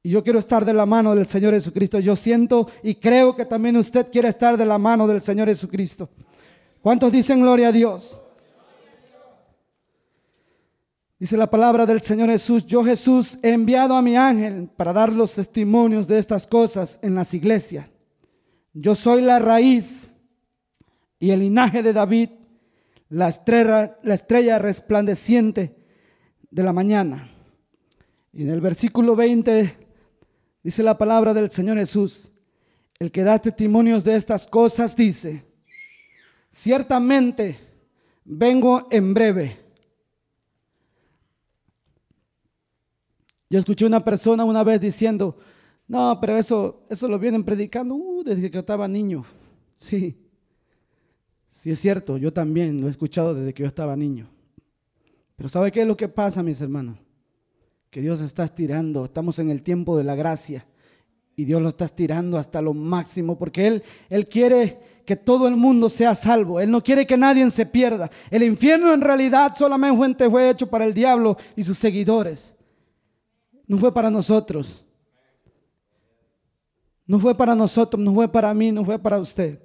Y 0.03 0.10
yo 0.10 0.24
quiero 0.24 0.39
estar 0.39 0.65
de 0.65 0.74
la 0.74 0.86
mano 0.86 1.13
del 1.15 1.27
Señor 1.27 1.53
Jesucristo. 1.53 2.00
Yo 2.00 2.15
siento 2.15 2.67
y 2.81 2.96
creo 2.96 3.36
que 3.36 3.46
también 3.46 3.77
usted 3.77 4.08
quiere 4.12 4.29
estar 4.29 4.58
de 4.58 4.65
la 4.65 4.77
mano 4.77 5.08
del 5.08 5.22
Señor 5.22 5.48
Jesucristo. 5.48 6.10
¿Cuántos 6.81 7.12
dicen 7.12 7.41
gloria 7.41 7.67
a 7.67 7.72
Dios? 7.72 8.20
Dice 11.20 11.38
la 11.38 11.51
palabra 11.51 11.86
del 11.86 12.01
Señor 12.01 12.29
Jesús, 12.29 12.65
yo 12.65 12.84
Jesús 12.84 13.38
he 13.43 13.51
enviado 13.51 13.96
a 13.96 14.01
mi 14.01 14.17
ángel 14.17 14.67
para 14.75 14.91
dar 14.91 15.12
los 15.12 15.34
testimonios 15.34 16.08
de 16.08 16.17
estas 16.17 16.48
cosas 16.48 16.98
en 17.03 17.13
las 17.13 17.36
iglesias. 17.36 17.86
Yo 18.74 18.96
soy 18.96 19.22
la 19.22 19.38
raíz 19.38 20.08
y 21.20 21.29
el 21.29 21.41
linaje 21.41 21.84
de 21.84 21.93
David, 21.93 22.29
la 23.10 23.27
estrella, 23.27 24.00
la 24.01 24.15
estrella 24.15 24.58
resplandeciente 24.58 25.81
de 26.51 26.63
la 26.63 26.74
mañana. 26.74 27.31
Y 28.34 28.43
en 28.43 28.50
el 28.50 28.62
versículo 28.62 29.15
20 29.15 29.77
dice 30.63 30.84
la 30.84 30.98
palabra 30.98 31.34
del 31.34 31.50
Señor 31.50 31.77
Jesús, 31.77 32.31
el 33.00 33.12
que 33.12 33.24
da 33.24 33.39
testimonios 33.39 34.03
de 34.03 34.15
estas 34.15 34.46
cosas 34.46 34.96
dice, 34.96 35.43
ciertamente 36.51 37.58
vengo 38.24 38.88
en 38.91 39.13
breve. 39.13 39.58
Yo 43.50 43.60
escuché 43.60 43.86
una 43.86 44.03
persona 44.03 44.46
una 44.46 44.63
vez 44.63 44.79
diciendo, 44.79 45.38
no, 45.88 46.20
pero 46.22 46.38
eso, 46.38 46.86
eso 46.89 47.08
lo 47.08 47.20
vienen 47.20 47.43
predicando 47.43 47.96
uh, 47.96 48.24
desde 48.24 48.50
que 48.50 48.55
yo 48.55 48.60
estaba 48.62 48.88
niño. 48.88 49.25
Sí, 49.75 50.15
sí 51.48 51.72
es 51.72 51.79
cierto, 51.79 52.17
yo 52.17 52.31
también 52.31 52.79
lo 52.79 52.88
he 52.88 52.91
escuchado 52.91 53.34
desde 53.34 53.53
que 53.53 53.63
yo 53.63 53.67
estaba 53.67 53.96
niño. 53.96 54.29
Pero 55.36 55.50
¿sabe 55.50 55.72
qué 55.72 55.82
es 55.82 55.88
lo 55.88 55.98
que 55.98 56.10
pasa, 56.10 56.44
mis 56.44 56.62
hermanos? 56.62 56.98
Que 57.90 58.02
Dios 58.02 58.22
está 58.22 58.44
estirando, 58.44 59.06
estamos 59.06 59.40
en 59.40 59.50
el 59.50 59.64
tiempo 59.64 59.98
de 59.98 60.04
la 60.04 60.16
gracia 60.16 60.66
y 61.36 61.46
Dios 61.46 61.62
lo 61.62 61.70
está 61.70 61.86
estirando 61.86 62.38
hasta 62.38 62.62
lo 62.62 62.74
máximo 62.74 63.38
porque 63.38 63.68
Él, 63.68 63.84
Él 64.10 64.28
quiere 64.28 64.80
que 65.06 65.16
todo 65.16 65.48
el 65.48 65.56
mundo 65.56 65.90
sea 65.90 66.14
salvo. 66.16 66.60
Él 66.60 66.70
no 66.70 66.84
quiere 66.84 67.06
que 67.06 67.18
nadie 67.18 67.50
se 67.50 67.66
pierda. 67.66 68.10
El 68.30 68.44
infierno 68.44 68.94
en 68.94 69.02
realidad 69.02 69.54
solamente 69.58 70.30
fue 70.30 70.50
hecho 70.50 70.68
para 70.68 70.86
el 70.86 70.94
diablo 70.94 71.38
y 71.56 71.64
sus 71.64 71.78
seguidores. 71.78 72.56
No 73.68 73.78
fue 73.78 73.94
para 73.94 74.10
nosotros. 74.10 74.86
No 77.06 77.20
fue 77.20 77.36
para 77.36 77.56
nosotros, 77.56 78.02
no 78.02 78.14
fue 78.14 78.32
para 78.32 78.54
mí, 78.54 78.72
no 78.72 78.86
fue 78.86 79.00
para 79.00 79.20
usted. 79.20 79.60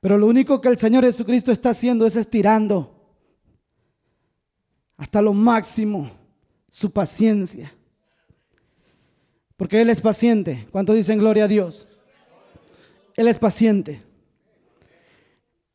Pero 0.00 0.18
lo 0.18 0.26
único 0.26 0.60
que 0.60 0.68
el 0.68 0.78
Señor 0.78 1.04
Jesucristo 1.04 1.50
está 1.50 1.70
haciendo 1.70 2.06
es 2.06 2.16
estirando 2.16 2.91
hasta 5.02 5.20
lo 5.20 5.34
máximo 5.34 6.12
su 6.68 6.92
paciencia. 6.92 7.74
Porque 9.56 9.80
Él 9.80 9.90
es 9.90 10.00
paciente. 10.00 10.68
¿Cuánto 10.70 10.92
dicen 10.92 11.18
gloria 11.18 11.44
a 11.44 11.48
Dios? 11.48 11.88
Él 13.16 13.26
es 13.26 13.36
paciente. 13.36 14.00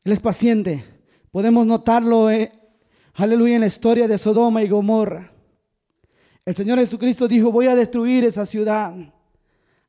Él 0.02 0.12
es 0.12 0.20
paciente. 0.20 0.82
Podemos 1.30 1.66
notarlo, 1.66 2.30
eh, 2.30 2.50
aleluya, 3.12 3.56
en 3.56 3.60
la 3.60 3.66
historia 3.66 4.08
de 4.08 4.16
Sodoma 4.16 4.62
y 4.62 4.68
Gomorra. 4.68 5.30
El 6.46 6.56
Señor 6.56 6.78
Jesucristo 6.78 7.28
dijo, 7.28 7.52
voy 7.52 7.66
a 7.66 7.76
destruir 7.76 8.24
esa 8.24 8.46
ciudad. 8.46 8.94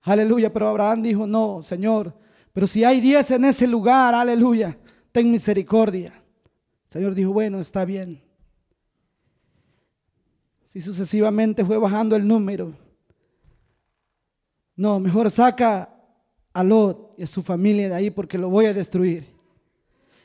Aleluya, 0.01 0.51
pero 0.51 0.67
Abraham 0.67 1.01
dijo, 1.01 1.25
no, 1.25 1.62
Señor, 1.62 2.13
pero 2.51 2.67
si 2.67 2.84
hay 2.84 3.00
diez 3.00 3.31
en 3.31 3.46
ese 3.46 3.67
lugar, 3.67 4.13
aleluya, 4.13 4.77
ten 5.13 5.31
misericordia. 5.31 6.12
El 6.88 6.91
Señor 6.91 7.15
dijo, 7.15 7.31
bueno, 7.31 7.62
está 7.62 7.86
bien. 7.86 8.28
Si 10.69 10.81
sucesivamente 10.81 11.65
fue 11.65 11.77
bajando 11.77 12.15
el 12.15 12.27
número. 12.27 12.73
No, 14.75 14.99
mejor 14.99 15.29
saca 15.31 15.89
a 16.53 16.63
Lot 16.63 17.15
y 17.17 17.23
a 17.23 17.27
su 17.27 17.41
familia 17.41 17.89
de 17.89 17.95
ahí 17.95 18.11
porque 18.11 18.38
lo 18.38 18.49
voy 18.49 18.67
a 18.67 18.73
destruir. 18.73 19.27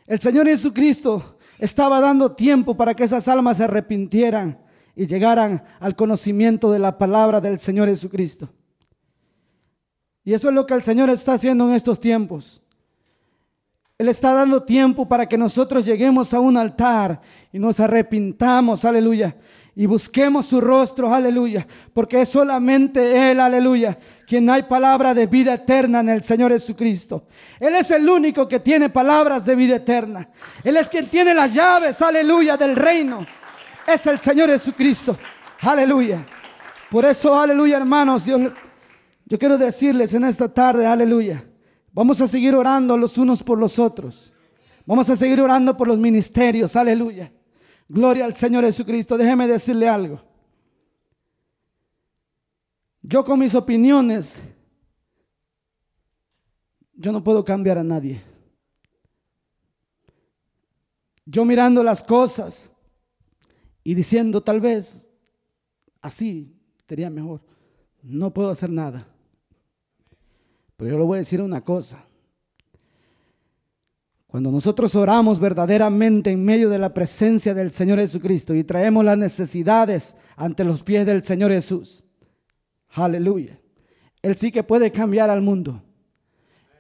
El 0.06 0.20
Señor 0.20 0.46
Jesucristo 0.46 1.38
estaba 1.58 1.98
dando 2.00 2.32
tiempo 2.32 2.76
para 2.76 2.94
que 2.94 3.04
esas 3.04 3.26
almas 3.26 3.56
se 3.56 3.64
arrepintieran 3.64 4.58
y 4.94 5.06
llegaran 5.06 5.64
al 5.80 5.96
conocimiento 5.96 6.70
de 6.70 6.78
la 6.78 6.98
palabra 6.98 7.40
del 7.40 7.58
Señor 7.58 7.88
Jesucristo. 7.88 8.50
Y 10.24 10.34
eso 10.34 10.48
es 10.48 10.54
lo 10.54 10.66
que 10.66 10.74
el 10.74 10.82
Señor 10.82 11.08
está 11.08 11.32
haciendo 11.32 11.66
en 11.68 11.74
estos 11.74 11.98
tiempos. 11.98 12.62
Él 13.96 14.08
está 14.08 14.34
dando 14.34 14.62
tiempo 14.62 15.08
para 15.08 15.26
que 15.26 15.38
nosotros 15.38 15.86
lleguemos 15.86 16.34
a 16.34 16.40
un 16.40 16.56
altar 16.58 17.22
y 17.50 17.58
nos 17.58 17.80
arrepintamos, 17.80 18.84
aleluya, 18.84 19.36
y 19.76 19.86
busquemos 19.86 20.46
su 20.46 20.60
rostro, 20.60 21.12
aleluya, 21.12 21.66
porque 21.92 22.20
es 22.20 22.28
solamente 22.28 23.30
Él, 23.30 23.40
aleluya, 23.40 23.98
quien 24.26 24.48
hay 24.48 24.62
palabra 24.64 25.14
de 25.14 25.26
vida 25.26 25.54
eterna 25.54 26.00
en 26.00 26.10
el 26.10 26.22
Señor 26.22 26.52
Jesucristo. 26.52 27.26
Él 27.58 27.74
es 27.74 27.90
el 27.90 28.08
único 28.08 28.46
que 28.46 28.60
tiene 28.60 28.88
palabras 28.88 29.44
de 29.44 29.56
vida 29.56 29.76
eterna. 29.76 30.28
Él 30.62 30.76
es 30.76 30.88
quien 30.88 31.08
tiene 31.08 31.34
las 31.34 31.52
llaves, 31.52 32.00
aleluya, 32.00 32.56
del 32.56 32.76
reino. 32.76 33.26
Es 33.86 34.06
el 34.06 34.20
Señor 34.20 34.48
Jesucristo, 34.50 35.18
aleluya. 35.60 36.24
Por 36.90 37.04
eso, 37.04 37.38
aleluya, 37.38 37.76
hermanos, 37.78 38.24
yo 38.26 39.38
quiero 39.38 39.58
decirles 39.58 40.14
en 40.14 40.24
esta 40.24 40.52
tarde, 40.52 40.86
aleluya, 40.86 41.44
vamos 41.92 42.20
a 42.20 42.28
seguir 42.28 42.54
orando 42.54 42.96
los 42.96 43.18
unos 43.18 43.42
por 43.42 43.58
los 43.58 43.80
otros. 43.80 44.32
Vamos 44.86 45.08
a 45.08 45.16
seguir 45.16 45.40
orando 45.40 45.76
por 45.76 45.88
los 45.88 45.98
ministerios, 45.98 46.76
aleluya. 46.76 47.32
Gloria 47.88 48.24
al 48.24 48.36
Señor 48.36 48.64
Jesucristo. 48.64 49.16
Déjeme 49.16 49.46
decirle 49.46 49.88
algo. 49.88 50.22
Yo 53.02 53.22
con 53.22 53.38
mis 53.38 53.54
opiniones, 53.54 54.42
yo 56.94 57.12
no 57.12 57.22
puedo 57.22 57.44
cambiar 57.44 57.78
a 57.78 57.84
nadie. 57.84 58.22
Yo 61.26 61.44
mirando 61.44 61.82
las 61.82 62.02
cosas 62.02 62.70
y 63.82 63.94
diciendo 63.94 64.42
tal 64.42 64.60
vez 64.60 65.08
así 66.00 66.54
sería 66.86 67.10
mejor, 67.10 67.42
no 68.02 68.32
puedo 68.32 68.50
hacer 68.50 68.70
nada. 68.70 69.06
Pero 70.76 70.92
yo 70.92 70.98
le 70.98 71.04
voy 71.04 71.16
a 71.16 71.18
decir 71.18 71.40
una 71.40 71.62
cosa. 71.62 72.06
Cuando 74.34 74.50
nosotros 74.50 74.96
oramos 74.96 75.38
verdaderamente 75.38 76.32
en 76.32 76.44
medio 76.44 76.68
de 76.68 76.76
la 76.76 76.92
presencia 76.92 77.54
del 77.54 77.70
Señor 77.70 78.00
Jesucristo 78.00 78.52
y 78.52 78.64
traemos 78.64 79.04
las 79.04 79.16
necesidades 79.16 80.16
ante 80.34 80.64
los 80.64 80.82
pies 80.82 81.06
del 81.06 81.22
Señor 81.22 81.52
Jesús, 81.52 82.04
aleluya, 82.90 83.60
Él 84.22 84.34
sí 84.34 84.50
que 84.50 84.64
puede 84.64 84.90
cambiar 84.90 85.30
al 85.30 85.40
mundo. 85.40 85.80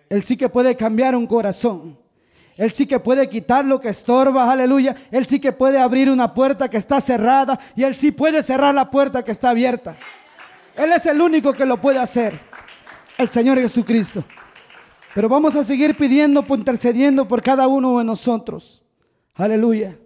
Él 0.08 0.24
sí 0.24 0.36
que 0.36 0.48
puede 0.48 0.74
cambiar 0.74 1.14
un 1.14 1.28
corazón. 1.28 1.96
Él 2.56 2.72
sí 2.72 2.86
que 2.86 2.98
puede 2.98 3.28
quitar 3.28 3.64
lo 3.64 3.80
que 3.80 3.90
estorba, 3.90 4.50
aleluya. 4.50 4.96
Él 5.12 5.24
sí 5.28 5.38
que 5.38 5.52
puede 5.52 5.78
abrir 5.78 6.10
una 6.10 6.34
puerta 6.34 6.68
que 6.68 6.78
está 6.78 7.00
cerrada 7.00 7.60
y 7.76 7.84
Él 7.84 7.94
sí 7.94 8.10
puede 8.10 8.42
cerrar 8.42 8.74
la 8.74 8.90
puerta 8.90 9.22
que 9.22 9.30
está 9.30 9.50
abierta. 9.50 9.96
Él 10.76 10.90
es 10.90 11.06
el 11.06 11.20
único 11.20 11.52
que 11.52 11.66
lo 11.66 11.80
puede 11.80 12.00
hacer. 12.00 12.36
el 13.16 13.28
Señor 13.28 13.60
Jesucristo. 13.60 14.24
Pero 15.14 15.28
vamos 15.28 15.54
a 15.54 15.62
seguir 15.62 15.96
pidiendo, 15.96 16.44
intercediendo 16.48 17.28
por 17.28 17.40
cada 17.40 17.68
uno 17.68 17.98
de 17.98 18.04
nosotros. 18.04 18.82
Aleluya. 19.34 19.96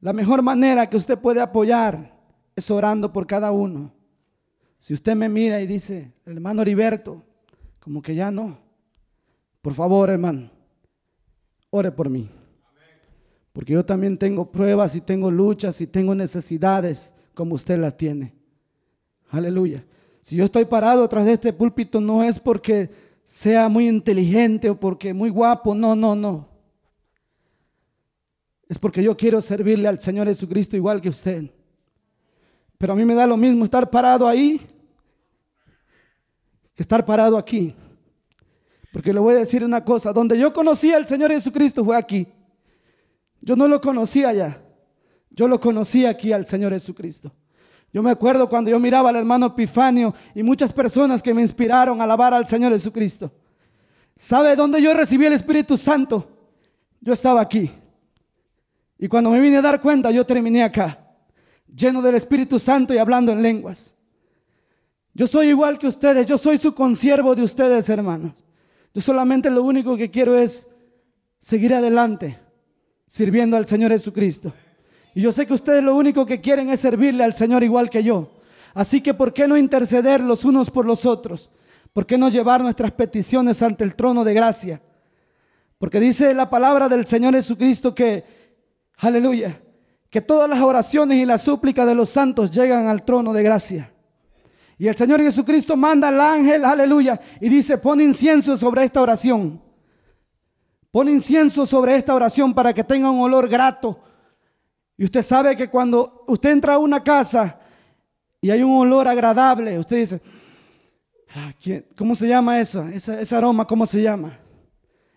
La 0.00 0.12
mejor 0.12 0.42
manera 0.42 0.88
que 0.88 0.96
usted 0.96 1.18
puede 1.18 1.40
apoyar 1.40 2.16
es 2.54 2.70
orando 2.70 3.12
por 3.12 3.26
cada 3.26 3.50
uno. 3.50 3.92
Si 4.78 4.94
usted 4.94 5.14
me 5.14 5.28
mira 5.28 5.60
y 5.60 5.66
dice, 5.66 6.12
hermano 6.24 6.62
Heriberto, 6.62 7.22
como 7.80 8.00
que 8.00 8.14
ya 8.14 8.30
no, 8.30 8.58
por 9.60 9.74
favor, 9.74 10.08
hermano, 10.08 10.50
ore 11.70 11.90
por 11.90 12.08
mí. 12.08 12.30
Porque 13.52 13.72
yo 13.72 13.84
también 13.84 14.16
tengo 14.16 14.50
pruebas 14.50 14.94
y 14.94 15.00
tengo 15.00 15.30
luchas 15.30 15.80
y 15.80 15.86
tengo 15.86 16.14
necesidades 16.14 17.12
como 17.34 17.54
usted 17.54 17.78
las 17.78 17.96
tiene. 17.96 18.34
Aleluya. 19.30 19.84
Si 20.22 20.36
yo 20.36 20.44
estoy 20.44 20.64
parado 20.64 21.04
atrás 21.04 21.24
de 21.24 21.32
este 21.32 21.52
púlpito 21.52 22.00
no 22.00 22.22
es 22.22 22.38
porque 22.38 22.90
sea 23.26 23.68
muy 23.68 23.88
inteligente 23.88 24.70
o 24.70 24.78
porque 24.78 25.12
muy 25.12 25.30
guapo, 25.30 25.74
no, 25.74 25.96
no, 25.96 26.14
no. 26.14 26.48
Es 28.68 28.78
porque 28.78 29.02
yo 29.02 29.16
quiero 29.16 29.40
servirle 29.40 29.88
al 29.88 30.00
Señor 30.00 30.28
Jesucristo 30.28 30.76
igual 30.76 31.00
que 31.00 31.08
usted. 31.08 31.50
Pero 32.78 32.92
a 32.92 32.96
mí 32.96 33.04
me 33.04 33.14
da 33.14 33.26
lo 33.26 33.36
mismo 33.36 33.64
estar 33.64 33.90
parado 33.90 34.28
ahí 34.28 34.60
que 36.72 36.82
estar 36.82 37.04
parado 37.04 37.36
aquí. 37.36 37.74
Porque 38.92 39.12
le 39.12 39.18
voy 39.18 39.34
a 39.34 39.38
decir 39.38 39.64
una 39.64 39.84
cosa, 39.84 40.12
donde 40.12 40.38
yo 40.38 40.52
conocí 40.52 40.92
al 40.92 41.08
Señor 41.08 41.32
Jesucristo 41.32 41.84
fue 41.84 41.96
aquí. 41.96 42.28
Yo 43.40 43.56
no 43.56 43.66
lo 43.66 43.80
conocía 43.80 44.28
allá, 44.28 44.62
yo 45.30 45.48
lo 45.48 45.58
conocí 45.58 46.06
aquí 46.06 46.32
al 46.32 46.46
Señor 46.46 46.72
Jesucristo. 46.72 47.32
Yo 47.92 48.02
me 48.02 48.10
acuerdo 48.10 48.48
cuando 48.48 48.70
yo 48.70 48.78
miraba 48.78 49.10
al 49.10 49.16
hermano 49.16 49.46
Epifanio 49.46 50.14
y 50.34 50.42
muchas 50.42 50.72
personas 50.72 51.22
que 51.22 51.32
me 51.32 51.42
inspiraron 51.42 52.00
a 52.00 52.04
alabar 52.04 52.34
al 52.34 52.46
Señor 52.46 52.72
Jesucristo. 52.72 53.32
¿Sabe 54.16 54.56
dónde 54.56 54.80
yo 54.82 54.92
recibí 54.94 55.26
el 55.26 55.32
Espíritu 55.32 55.76
Santo? 55.76 56.28
Yo 57.00 57.12
estaba 57.12 57.40
aquí. 57.40 57.70
Y 58.98 59.08
cuando 59.08 59.30
me 59.30 59.40
vine 59.40 59.58
a 59.58 59.62
dar 59.62 59.80
cuenta, 59.80 60.10
yo 60.10 60.24
terminé 60.24 60.62
acá, 60.62 60.98
lleno 61.74 62.00
del 62.00 62.14
Espíritu 62.14 62.58
Santo 62.58 62.94
y 62.94 62.98
hablando 62.98 63.32
en 63.32 63.42
lenguas. 63.42 63.94
Yo 65.12 65.26
soy 65.26 65.48
igual 65.48 65.78
que 65.78 65.86
ustedes, 65.86 66.26
yo 66.26 66.36
soy 66.36 66.58
su 66.58 66.74
consiervo 66.74 67.34
de 67.34 67.42
ustedes, 67.42 67.88
hermanos. 67.88 68.32
Yo 68.92 69.00
solamente 69.00 69.50
lo 69.50 69.62
único 69.62 69.96
que 69.96 70.10
quiero 70.10 70.36
es 70.36 70.66
seguir 71.38 71.74
adelante, 71.74 72.38
sirviendo 73.06 73.56
al 73.56 73.66
Señor 73.66 73.92
Jesucristo. 73.92 74.52
Y 75.16 75.22
yo 75.22 75.32
sé 75.32 75.46
que 75.46 75.54
ustedes 75.54 75.82
lo 75.82 75.96
único 75.96 76.26
que 76.26 76.42
quieren 76.42 76.68
es 76.68 76.80
servirle 76.80 77.24
al 77.24 77.34
Señor 77.34 77.64
igual 77.64 77.88
que 77.88 78.04
yo. 78.04 78.32
Así 78.74 79.00
que, 79.00 79.14
¿por 79.14 79.32
qué 79.32 79.48
no 79.48 79.56
interceder 79.56 80.20
los 80.20 80.44
unos 80.44 80.70
por 80.70 80.84
los 80.84 81.06
otros? 81.06 81.48
¿Por 81.94 82.04
qué 82.04 82.18
no 82.18 82.28
llevar 82.28 82.60
nuestras 82.60 82.92
peticiones 82.92 83.62
ante 83.62 83.82
el 83.82 83.96
trono 83.96 84.24
de 84.24 84.34
gracia? 84.34 84.82
Porque 85.78 86.00
dice 86.00 86.34
la 86.34 86.50
palabra 86.50 86.90
del 86.90 87.06
Señor 87.06 87.32
Jesucristo 87.32 87.94
que, 87.94 88.24
aleluya, 88.98 89.58
que 90.10 90.20
todas 90.20 90.50
las 90.50 90.60
oraciones 90.60 91.16
y 91.16 91.24
las 91.24 91.40
súplicas 91.40 91.86
de 91.86 91.94
los 91.94 92.10
santos 92.10 92.50
llegan 92.50 92.86
al 92.86 93.02
trono 93.02 93.32
de 93.32 93.42
gracia. 93.42 93.94
Y 94.76 94.86
el 94.86 94.96
Señor 94.96 95.22
Jesucristo 95.22 95.78
manda 95.78 96.08
al 96.08 96.20
ángel, 96.20 96.62
aleluya, 96.62 97.18
y 97.40 97.48
dice, 97.48 97.78
pon 97.78 98.02
incienso 98.02 98.58
sobre 98.58 98.84
esta 98.84 99.00
oración. 99.00 99.62
Pon 100.90 101.08
incienso 101.08 101.64
sobre 101.64 101.96
esta 101.96 102.14
oración 102.14 102.52
para 102.52 102.74
que 102.74 102.84
tenga 102.84 103.10
un 103.10 103.22
olor 103.22 103.48
grato. 103.48 104.02
Y 104.98 105.04
usted 105.04 105.22
sabe 105.22 105.56
que 105.56 105.68
cuando 105.68 106.24
usted 106.26 106.50
entra 106.50 106.74
a 106.74 106.78
una 106.78 107.02
casa 107.02 107.58
y 108.40 108.50
hay 108.50 108.62
un 108.62 108.78
olor 108.78 109.06
agradable, 109.06 109.78
usted 109.78 109.96
dice, 109.96 110.20
ah, 111.34 111.52
¿cómo 111.96 112.14
se 112.14 112.28
llama 112.28 112.60
eso? 112.60 112.86
Ese, 112.86 113.34
aroma, 113.34 113.66
¿cómo 113.66 113.84
se 113.84 114.02
llama? 114.02 114.38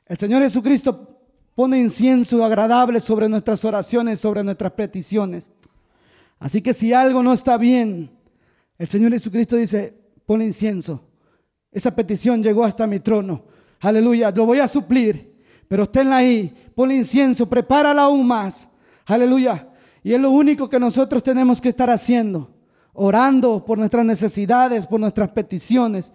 El 0.05 0.17
Señor 0.17 0.41
Jesucristo 0.41 1.17
pone 1.55 1.79
incienso 1.79 2.43
agradable 2.43 2.99
sobre 2.99 3.29
nuestras 3.29 3.63
oraciones, 3.63 4.19
sobre 4.19 4.43
nuestras 4.43 4.73
peticiones. 4.73 5.51
Así 6.39 6.61
que 6.61 6.73
si 6.73 6.93
algo 6.93 7.21
no 7.23 7.33
está 7.33 7.57
bien, 7.57 8.11
el 8.77 8.87
Señor 8.87 9.11
Jesucristo 9.11 9.55
dice, 9.55 9.93
pon 10.25 10.41
incienso. 10.41 11.05
Esa 11.71 11.95
petición 11.95 12.41
llegó 12.41 12.63
hasta 12.63 12.87
mi 12.87 12.99
trono. 12.99 13.43
Aleluya, 13.79 14.31
lo 14.31 14.45
voy 14.45 14.59
a 14.59 14.67
suplir. 14.67 15.37
Pero 15.67 15.83
esténla 15.83 16.17
ahí, 16.17 16.53
pon 16.75 16.91
incienso, 16.91 17.47
prepárala 17.47 18.03
aún 18.03 18.25
más. 18.25 18.69
Aleluya. 19.05 19.68
Y 20.03 20.13
es 20.13 20.21
lo 20.21 20.31
único 20.31 20.69
que 20.69 20.79
nosotros 20.79 21.23
tenemos 21.23 21.59
que 21.59 21.69
estar 21.69 21.89
haciendo. 21.89 22.49
Orando 22.93 23.63
por 23.63 23.77
nuestras 23.77 24.05
necesidades, 24.05 24.85
por 24.85 24.99
nuestras 24.99 25.29
peticiones. 25.29 26.11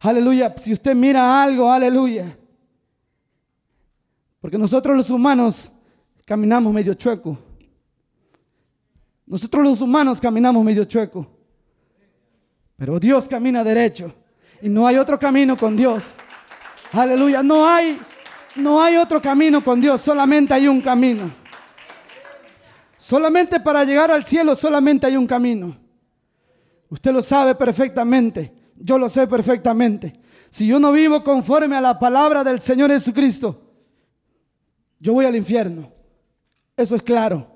Aleluya. 0.00 0.54
Si 0.60 0.72
usted 0.72 0.94
mira 0.94 1.42
algo, 1.42 1.70
aleluya. 1.70 2.36
Porque 4.40 4.58
nosotros 4.58 4.96
los 4.96 5.10
humanos 5.10 5.72
caminamos 6.24 6.72
medio 6.72 6.94
chueco. 6.94 7.38
Nosotros 9.26 9.62
los 9.62 9.80
humanos 9.80 10.20
caminamos 10.20 10.64
medio 10.64 10.84
chueco. 10.84 11.26
Pero 12.76 12.98
Dios 13.00 13.26
camina 13.26 13.64
derecho 13.64 14.14
y 14.62 14.68
no 14.68 14.86
hay 14.86 14.96
otro 14.96 15.18
camino 15.18 15.56
con 15.56 15.76
Dios. 15.76 16.14
Aleluya, 16.92 17.42
no 17.42 17.66
hay 17.66 17.98
no 18.54 18.82
hay 18.82 18.96
otro 18.96 19.22
camino 19.22 19.62
con 19.62 19.80
Dios, 19.80 20.00
solamente 20.00 20.54
hay 20.54 20.66
un 20.68 20.80
camino. 20.80 21.30
Solamente 23.08 23.58
para 23.58 23.84
llegar 23.84 24.10
al 24.10 24.26
cielo 24.26 24.54
solamente 24.54 25.06
hay 25.06 25.16
un 25.16 25.26
camino. 25.26 25.78
Usted 26.90 27.10
lo 27.10 27.22
sabe 27.22 27.54
perfectamente, 27.54 28.52
yo 28.76 28.98
lo 28.98 29.08
sé 29.08 29.26
perfectamente. 29.26 30.20
Si 30.50 30.66
yo 30.66 30.78
no 30.78 30.92
vivo 30.92 31.24
conforme 31.24 31.74
a 31.74 31.80
la 31.80 31.98
palabra 31.98 32.44
del 32.44 32.60
Señor 32.60 32.90
Jesucristo, 32.90 33.62
yo 35.00 35.14
voy 35.14 35.24
al 35.24 35.34
infierno. 35.36 35.90
Eso 36.76 36.96
es 36.96 37.02
claro. 37.02 37.46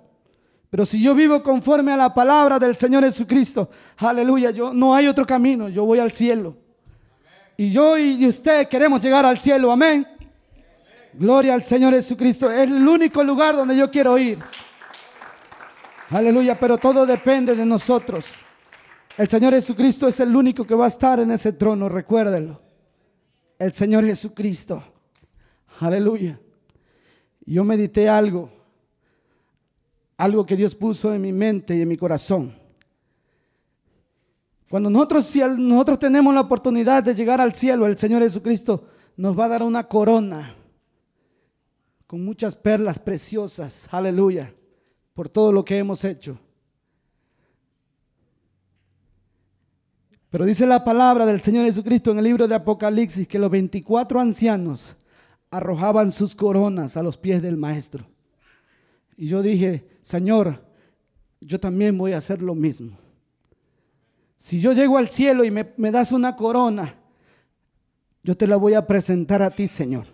Pero 0.70 0.86
si 0.86 1.02
yo 1.02 1.14
vivo 1.14 1.42
conforme 1.42 1.92
a 1.92 1.98
la 1.98 2.14
palabra 2.14 2.58
del 2.58 2.74
Señor 2.74 3.04
Jesucristo, 3.04 3.68
aleluya, 3.98 4.52
yo 4.52 4.72
no 4.72 4.94
hay 4.94 5.06
otro 5.06 5.26
camino, 5.26 5.68
yo 5.68 5.84
voy 5.84 5.98
al 5.98 6.12
cielo. 6.12 6.56
Y 7.58 7.70
yo 7.70 7.98
y 7.98 8.26
usted 8.26 8.68
queremos 8.68 9.02
llegar 9.02 9.26
al 9.26 9.38
cielo, 9.38 9.70
amén. 9.70 10.08
Gloria 11.12 11.52
al 11.52 11.62
Señor 11.62 11.92
Jesucristo, 11.92 12.50
es 12.50 12.70
el 12.70 12.88
único 12.88 13.22
lugar 13.22 13.54
donde 13.54 13.76
yo 13.76 13.90
quiero 13.90 14.16
ir. 14.16 14.38
Aleluya, 16.12 16.58
pero 16.58 16.78
todo 16.78 17.06
depende 17.06 17.54
de 17.54 17.64
nosotros. 17.64 18.26
El 19.16 19.28
Señor 19.28 19.52
Jesucristo 19.52 20.08
es 20.08 20.20
el 20.20 20.34
único 20.34 20.66
que 20.66 20.74
va 20.74 20.84
a 20.84 20.88
estar 20.88 21.20
en 21.20 21.30
ese 21.30 21.52
trono, 21.52 21.88
recuérdenlo. 21.88 22.60
El 23.58 23.72
Señor 23.72 24.04
Jesucristo. 24.04 24.82
Aleluya. 25.80 26.38
Yo 27.44 27.64
medité 27.64 28.08
algo 28.08 28.50
algo 30.22 30.46
que 30.46 30.56
Dios 30.56 30.74
puso 30.76 31.12
en 31.12 31.20
mi 31.20 31.32
mente 31.32 31.74
y 31.74 31.82
en 31.82 31.88
mi 31.88 31.96
corazón. 31.96 32.54
Cuando 34.70 34.88
nosotros, 34.88 35.26
si 35.26 35.40
nosotros 35.40 35.98
tenemos 35.98 36.32
la 36.32 36.42
oportunidad 36.42 37.02
de 37.02 37.12
llegar 37.12 37.40
al 37.40 37.54
cielo, 37.54 37.88
el 37.88 37.98
Señor 37.98 38.22
Jesucristo 38.22 38.86
nos 39.16 39.36
va 39.36 39.46
a 39.46 39.48
dar 39.48 39.62
una 39.64 39.88
corona 39.88 40.54
con 42.06 42.24
muchas 42.24 42.54
perlas 42.54 43.00
preciosas, 43.00 43.88
aleluya, 43.90 44.54
por 45.14 45.28
todo 45.28 45.52
lo 45.52 45.64
que 45.64 45.78
hemos 45.78 46.04
hecho. 46.04 46.38
Pero 50.30 50.46
dice 50.46 50.66
la 50.66 50.82
palabra 50.82 51.26
del 51.26 51.42
Señor 51.42 51.66
Jesucristo 51.66 52.10
en 52.10 52.18
el 52.18 52.24
libro 52.24 52.48
de 52.48 52.54
Apocalipsis 52.54 53.28
que 53.28 53.38
los 53.38 53.50
24 53.50 54.18
ancianos 54.18 54.96
arrojaban 55.50 56.10
sus 56.10 56.34
coronas 56.34 56.96
a 56.96 57.02
los 57.02 57.18
pies 57.18 57.42
del 57.42 57.58
Maestro. 57.58 58.06
Y 59.16 59.26
yo 59.26 59.42
dije, 59.42 59.86
Señor, 60.00 60.64
yo 61.40 61.60
también 61.60 61.98
voy 61.98 62.12
a 62.12 62.18
hacer 62.18 62.40
lo 62.40 62.54
mismo. 62.54 62.96
Si 64.38 64.58
yo 64.58 64.72
llego 64.72 64.96
al 64.96 65.08
cielo 65.08 65.44
y 65.44 65.50
me, 65.50 65.90
das 65.92 66.10
una 66.10 66.34
corona, 66.34 66.96
yo 68.24 68.36
te 68.36 68.46
la 68.46 68.56
voy 68.56 68.74
a 68.74 68.86
presentar 68.86 69.42
a 69.42 69.50
ti, 69.50 69.68
Señor. 69.68 70.06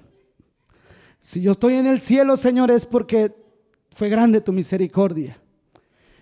Si 1.21 1.41
yo 1.41 1.53
estoy 1.53 1.75
en 1.75 1.87
el 1.87 2.01
cielo, 2.01 2.37
Señor, 2.37 2.71
es 2.71 2.85
porque 2.85 3.35
fue 3.99 4.09
grande 4.09 4.41
tu 4.41 4.53
misericordia. 4.53 5.37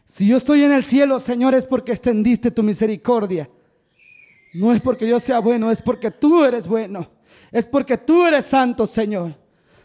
Si 0.07 0.27
yo 0.27 0.39
estoy 0.39 0.65
en 0.65 0.73
el 0.73 0.83
cielo, 0.83 1.21
Señor, 1.21 1.55
es 1.55 1.67
porque 1.67 1.93
extendiste 1.93 2.51
tu 2.51 2.62
misericordia. 2.62 3.51
No 4.55 4.73
es 4.73 4.81
porque 4.81 5.07
yo 5.07 5.21
sea 5.21 5.41
bueno, 5.41 5.71
es 5.71 5.83
porque 5.83 6.11
tú 6.11 6.43
eres 6.43 6.67
bueno. 6.67 7.07
Es 7.53 7.67
porque 7.67 7.99
tú 7.99 8.25
eres 8.25 8.47
santo, 8.47 8.87
Señor. 8.87 9.35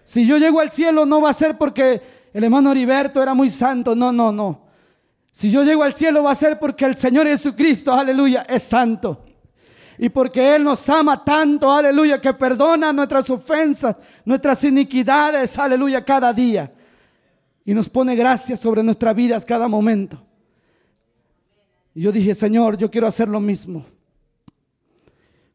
Si 0.06 0.25
yo 0.25 0.38
llego 0.38 0.62
al 0.62 0.71
cielo, 0.71 1.06
no 1.06 1.19
va 1.19 1.32
a 1.32 1.34
ser 1.34 1.58
porque 1.58 2.01
el 2.34 2.41
hermano 2.41 2.71
Heriberto 2.71 3.21
era 3.21 3.34
muy 3.34 3.49
santo. 3.49 3.93
No, 3.93 4.13
no, 4.13 4.32
no. 4.32 4.67
Si 5.34 5.51
yo 5.51 5.62
llego 5.62 5.84
al 5.84 5.93
cielo 5.93 6.23
va 6.23 6.32
a 6.32 6.36
ser 6.36 6.58
porque 6.60 6.86
el 6.86 6.95
Señor 6.95 7.27
Jesucristo, 7.27 7.91
aleluya, 7.91 8.45
es 8.47 8.63
santo. 8.63 9.25
Y 9.97 10.08
porque 10.08 10.56
Él 10.56 10.63
nos 10.63 10.88
ama 10.88 11.25
tanto, 11.25 11.69
aleluya, 11.69 12.21
que 12.21 12.34
perdona 12.34 12.93
nuestras 12.93 13.30
ofensas, 13.30 13.97
nuestras 14.23 14.63
iniquidades, 14.63 15.58
aleluya, 15.60 16.06
cada 16.06 16.32
día. 16.32 16.71
Y 17.63 17.74
nos 17.74 17.89
pone 17.89 18.15
gracias 18.15 18.60
sobre 18.60 18.84
nuestras 18.84 19.15
vidas 19.15 19.45
cada 19.45 19.67
momento. 19.67 20.21
Y 21.93 22.02
yo 22.02 22.12
dije, 22.12 22.34
Señor, 22.34 22.78
yo 22.78 22.89
quiero 22.89 23.08
hacer 23.08 23.28
lo 23.28 23.39
mismo. 23.39 23.86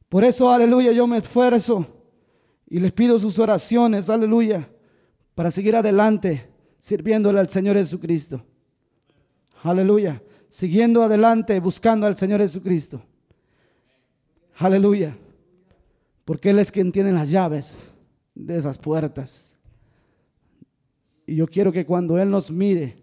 Por 0.09 0.25
eso, 0.25 0.51
aleluya, 0.51 0.93
yo 0.93 1.07
me 1.07 1.19
esfuerzo 1.19 1.87
y 2.69 2.79
les 2.79 2.93
pido 2.93 3.19
sus 3.19 3.39
oraciones, 3.39 4.09
aleluya, 4.09 4.69
para 5.35 5.51
seguir 5.51 5.75
adelante 5.77 6.49
sirviéndole 6.79 7.41
al 7.41 7.49
Señor 7.49 7.77
Jesucristo. 7.77 8.45
Aleluya. 9.63 10.23
Siguiendo 10.49 11.03
adelante, 11.03 11.59
buscando 11.59 12.07
al 12.07 12.17
Señor 12.17 12.41
Jesucristo. 12.41 13.03
Aleluya. 14.57 15.17
Porque 16.25 16.51
Él 16.51 16.61
es 16.61 16.71
quien 16.71 16.93
tiene 16.93 17.13
las 17.13 17.31
llaves 17.31 17.93
de 18.35 18.57
esas 18.57 18.79
puertas. 18.79 19.56
Y 21.27 21.35
yo 21.35 21.47
quiero 21.49 21.73
que 21.73 21.85
cuando 21.85 22.19
Él 22.19 22.31
nos 22.31 22.51
mire, 22.51 23.03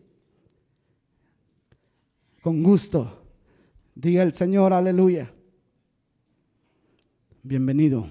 con 2.41 2.63
gusto, 2.63 3.21
diga 3.93 4.23
el 4.23 4.33
Señor, 4.33 4.71
aleluya. 4.73 5.31
Bienvenido. 7.41 8.07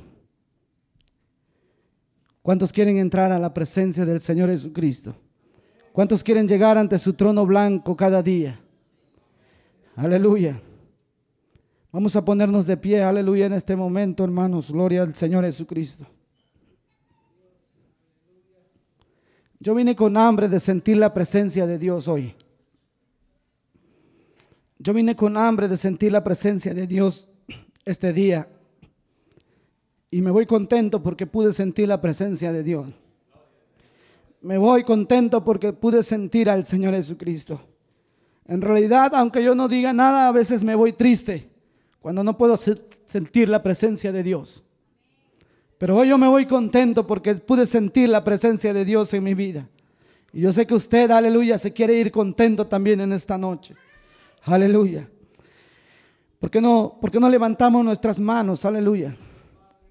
¿Cuántos 2.43 2.73
quieren 2.73 2.99
entrar 2.99 3.33
a 3.33 3.39
la 3.39 3.55
presencia 3.55 4.05
del 4.05 4.21
Señor 4.21 4.51
Jesucristo? 4.51 5.15
¿Cuántos 5.93 6.23
quieren 6.23 6.47
llegar 6.47 6.77
ante 6.77 6.99
su 6.99 7.15
trono 7.15 7.47
blanco 7.47 7.97
cada 7.97 8.23
día? 8.23 8.61
Aleluya. 9.97 10.61
Vamos 11.91 12.17
a 12.17 12.25
ponernos 12.25 12.67
de 12.67 12.77
pie, 12.77 13.03
aleluya, 13.03 13.47
en 13.47 13.53
este 13.53 13.77
momento, 13.77 14.25
hermanos. 14.25 14.73
Gloria 14.73 15.03
al 15.03 15.15
Señor 15.15 15.45
Jesucristo. 15.45 16.07
Yo 19.63 19.75
vine 19.75 19.95
con 19.95 20.17
hambre 20.17 20.49
de 20.49 20.61
sentir 20.61 20.97
la 20.97 21.15
presencia 21.15 21.67
de 21.67 21.79
Dios 21.79 22.09
hoy. 22.09 22.35
Yo 24.79 24.93
vine 24.93 25.15
con 25.15 25.37
hambre 25.37 25.69
de 25.69 25.77
sentir 25.77 26.11
la 26.13 26.25
presencia 26.25 26.75
de 26.75 26.87
Dios 26.87 27.29
este 27.85 28.13
día. 28.13 28.49
Y 30.11 30.21
me 30.21 30.31
voy 30.31 30.47
contento 30.47 31.03
porque 31.03 31.27
pude 31.27 31.53
sentir 31.53 31.89
la 31.89 32.01
presencia 32.01 32.53
de 32.53 32.63
Dios 32.63 32.89
me 34.43 34.59
voy 34.59 34.83
contento 34.83 35.45
porque 35.45 35.73
pude 35.73 36.03
sentir 36.03 36.51
al 36.51 36.67
Señor 36.67 36.95
Jesucristo. 36.95 37.61
En 38.47 38.61
realidad, 38.61 39.15
aunque 39.15 39.43
yo 39.43 39.55
no 39.55 39.69
diga 39.69 39.93
nada, 39.93 40.29
a 40.29 40.33
veces 40.33 40.65
me 40.65 40.75
voy 40.75 40.93
triste 40.93 41.49
cuando 42.01 42.25
no 42.25 42.37
puedo 42.37 42.57
sentir 42.57 43.49
la 43.49 43.63
presencia 43.63 44.11
de 44.11 44.23
Dios. 44.23 44.65
Pero 45.83 45.97
hoy 45.97 46.11
yo 46.11 46.17
me 46.17 46.29
voy 46.29 46.47
contento 46.47 47.05
porque 47.09 47.35
pude 47.35 47.67
sentir 47.67 48.09
la 48.09 48.23
presencia 48.23 48.73
de 48.73 48.85
Dios 48.85 49.13
en 49.15 49.25
mi 49.25 49.35
vida. 49.35 49.69
Y 50.33 50.43
yo 50.43 50.53
sé 50.53 50.65
que 50.65 50.75
usted, 50.75 51.11
aleluya, 51.11 51.59
se 51.59 51.73
quiere 51.73 51.95
ir 51.95 52.13
contento 52.13 52.69
también 52.69 53.01
en 53.01 53.13
esta 53.13 53.37
noche. 53.37 53.75
Aleluya. 54.45 55.09
¿Por 56.39 56.51
qué 56.53 56.61
no, 56.61 56.99
por 57.01 57.11
qué 57.11 57.19
no 57.19 57.29
levantamos 57.29 57.85
nuestras 57.85 58.21
manos? 58.21 58.65
Aleluya. 58.65 59.17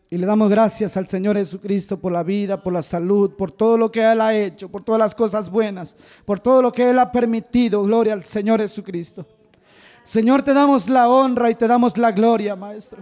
Y 0.10 0.18
le 0.18 0.26
damos 0.26 0.50
gracias 0.50 0.96
al 0.96 1.10
Señor 1.10 1.36
Jesucristo 1.36 2.00
por 2.00 2.14
la 2.14 2.24
vida, 2.24 2.64
por 2.64 2.72
la 2.72 2.84
salud, 2.84 3.32
por 3.32 3.52
todo 3.52 3.78
lo 3.78 3.92
que 3.92 4.02
Él 4.02 4.22
ha 4.22 4.34
hecho, 4.34 4.70
por 4.70 4.86
todas 4.86 5.00
las 5.00 5.14
cosas 5.14 5.50
buenas, 5.50 5.98
por 6.24 6.40
todo 6.40 6.62
lo 6.62 6.72
que 6.72 6.90
Él 6.90 7.00
ha 7.00 7.12
permitido. 7.12 7.84
Gloria 7.84 8.14
al 8.14 8.24
Señor 8.24 8.62
Jesucristo. 8.62 9.26
Señor, 10.04 10.42
te 10.42 10.54
damos 10.54 10.90
la 10.90 11.10
honra 11.10 11.52
y 11.52 11.56
te 11.56 11.68
damos 11.68 11.98
la 11.98 12.14
gloria, 12.14 12.56
Maestro. 12.56 13.00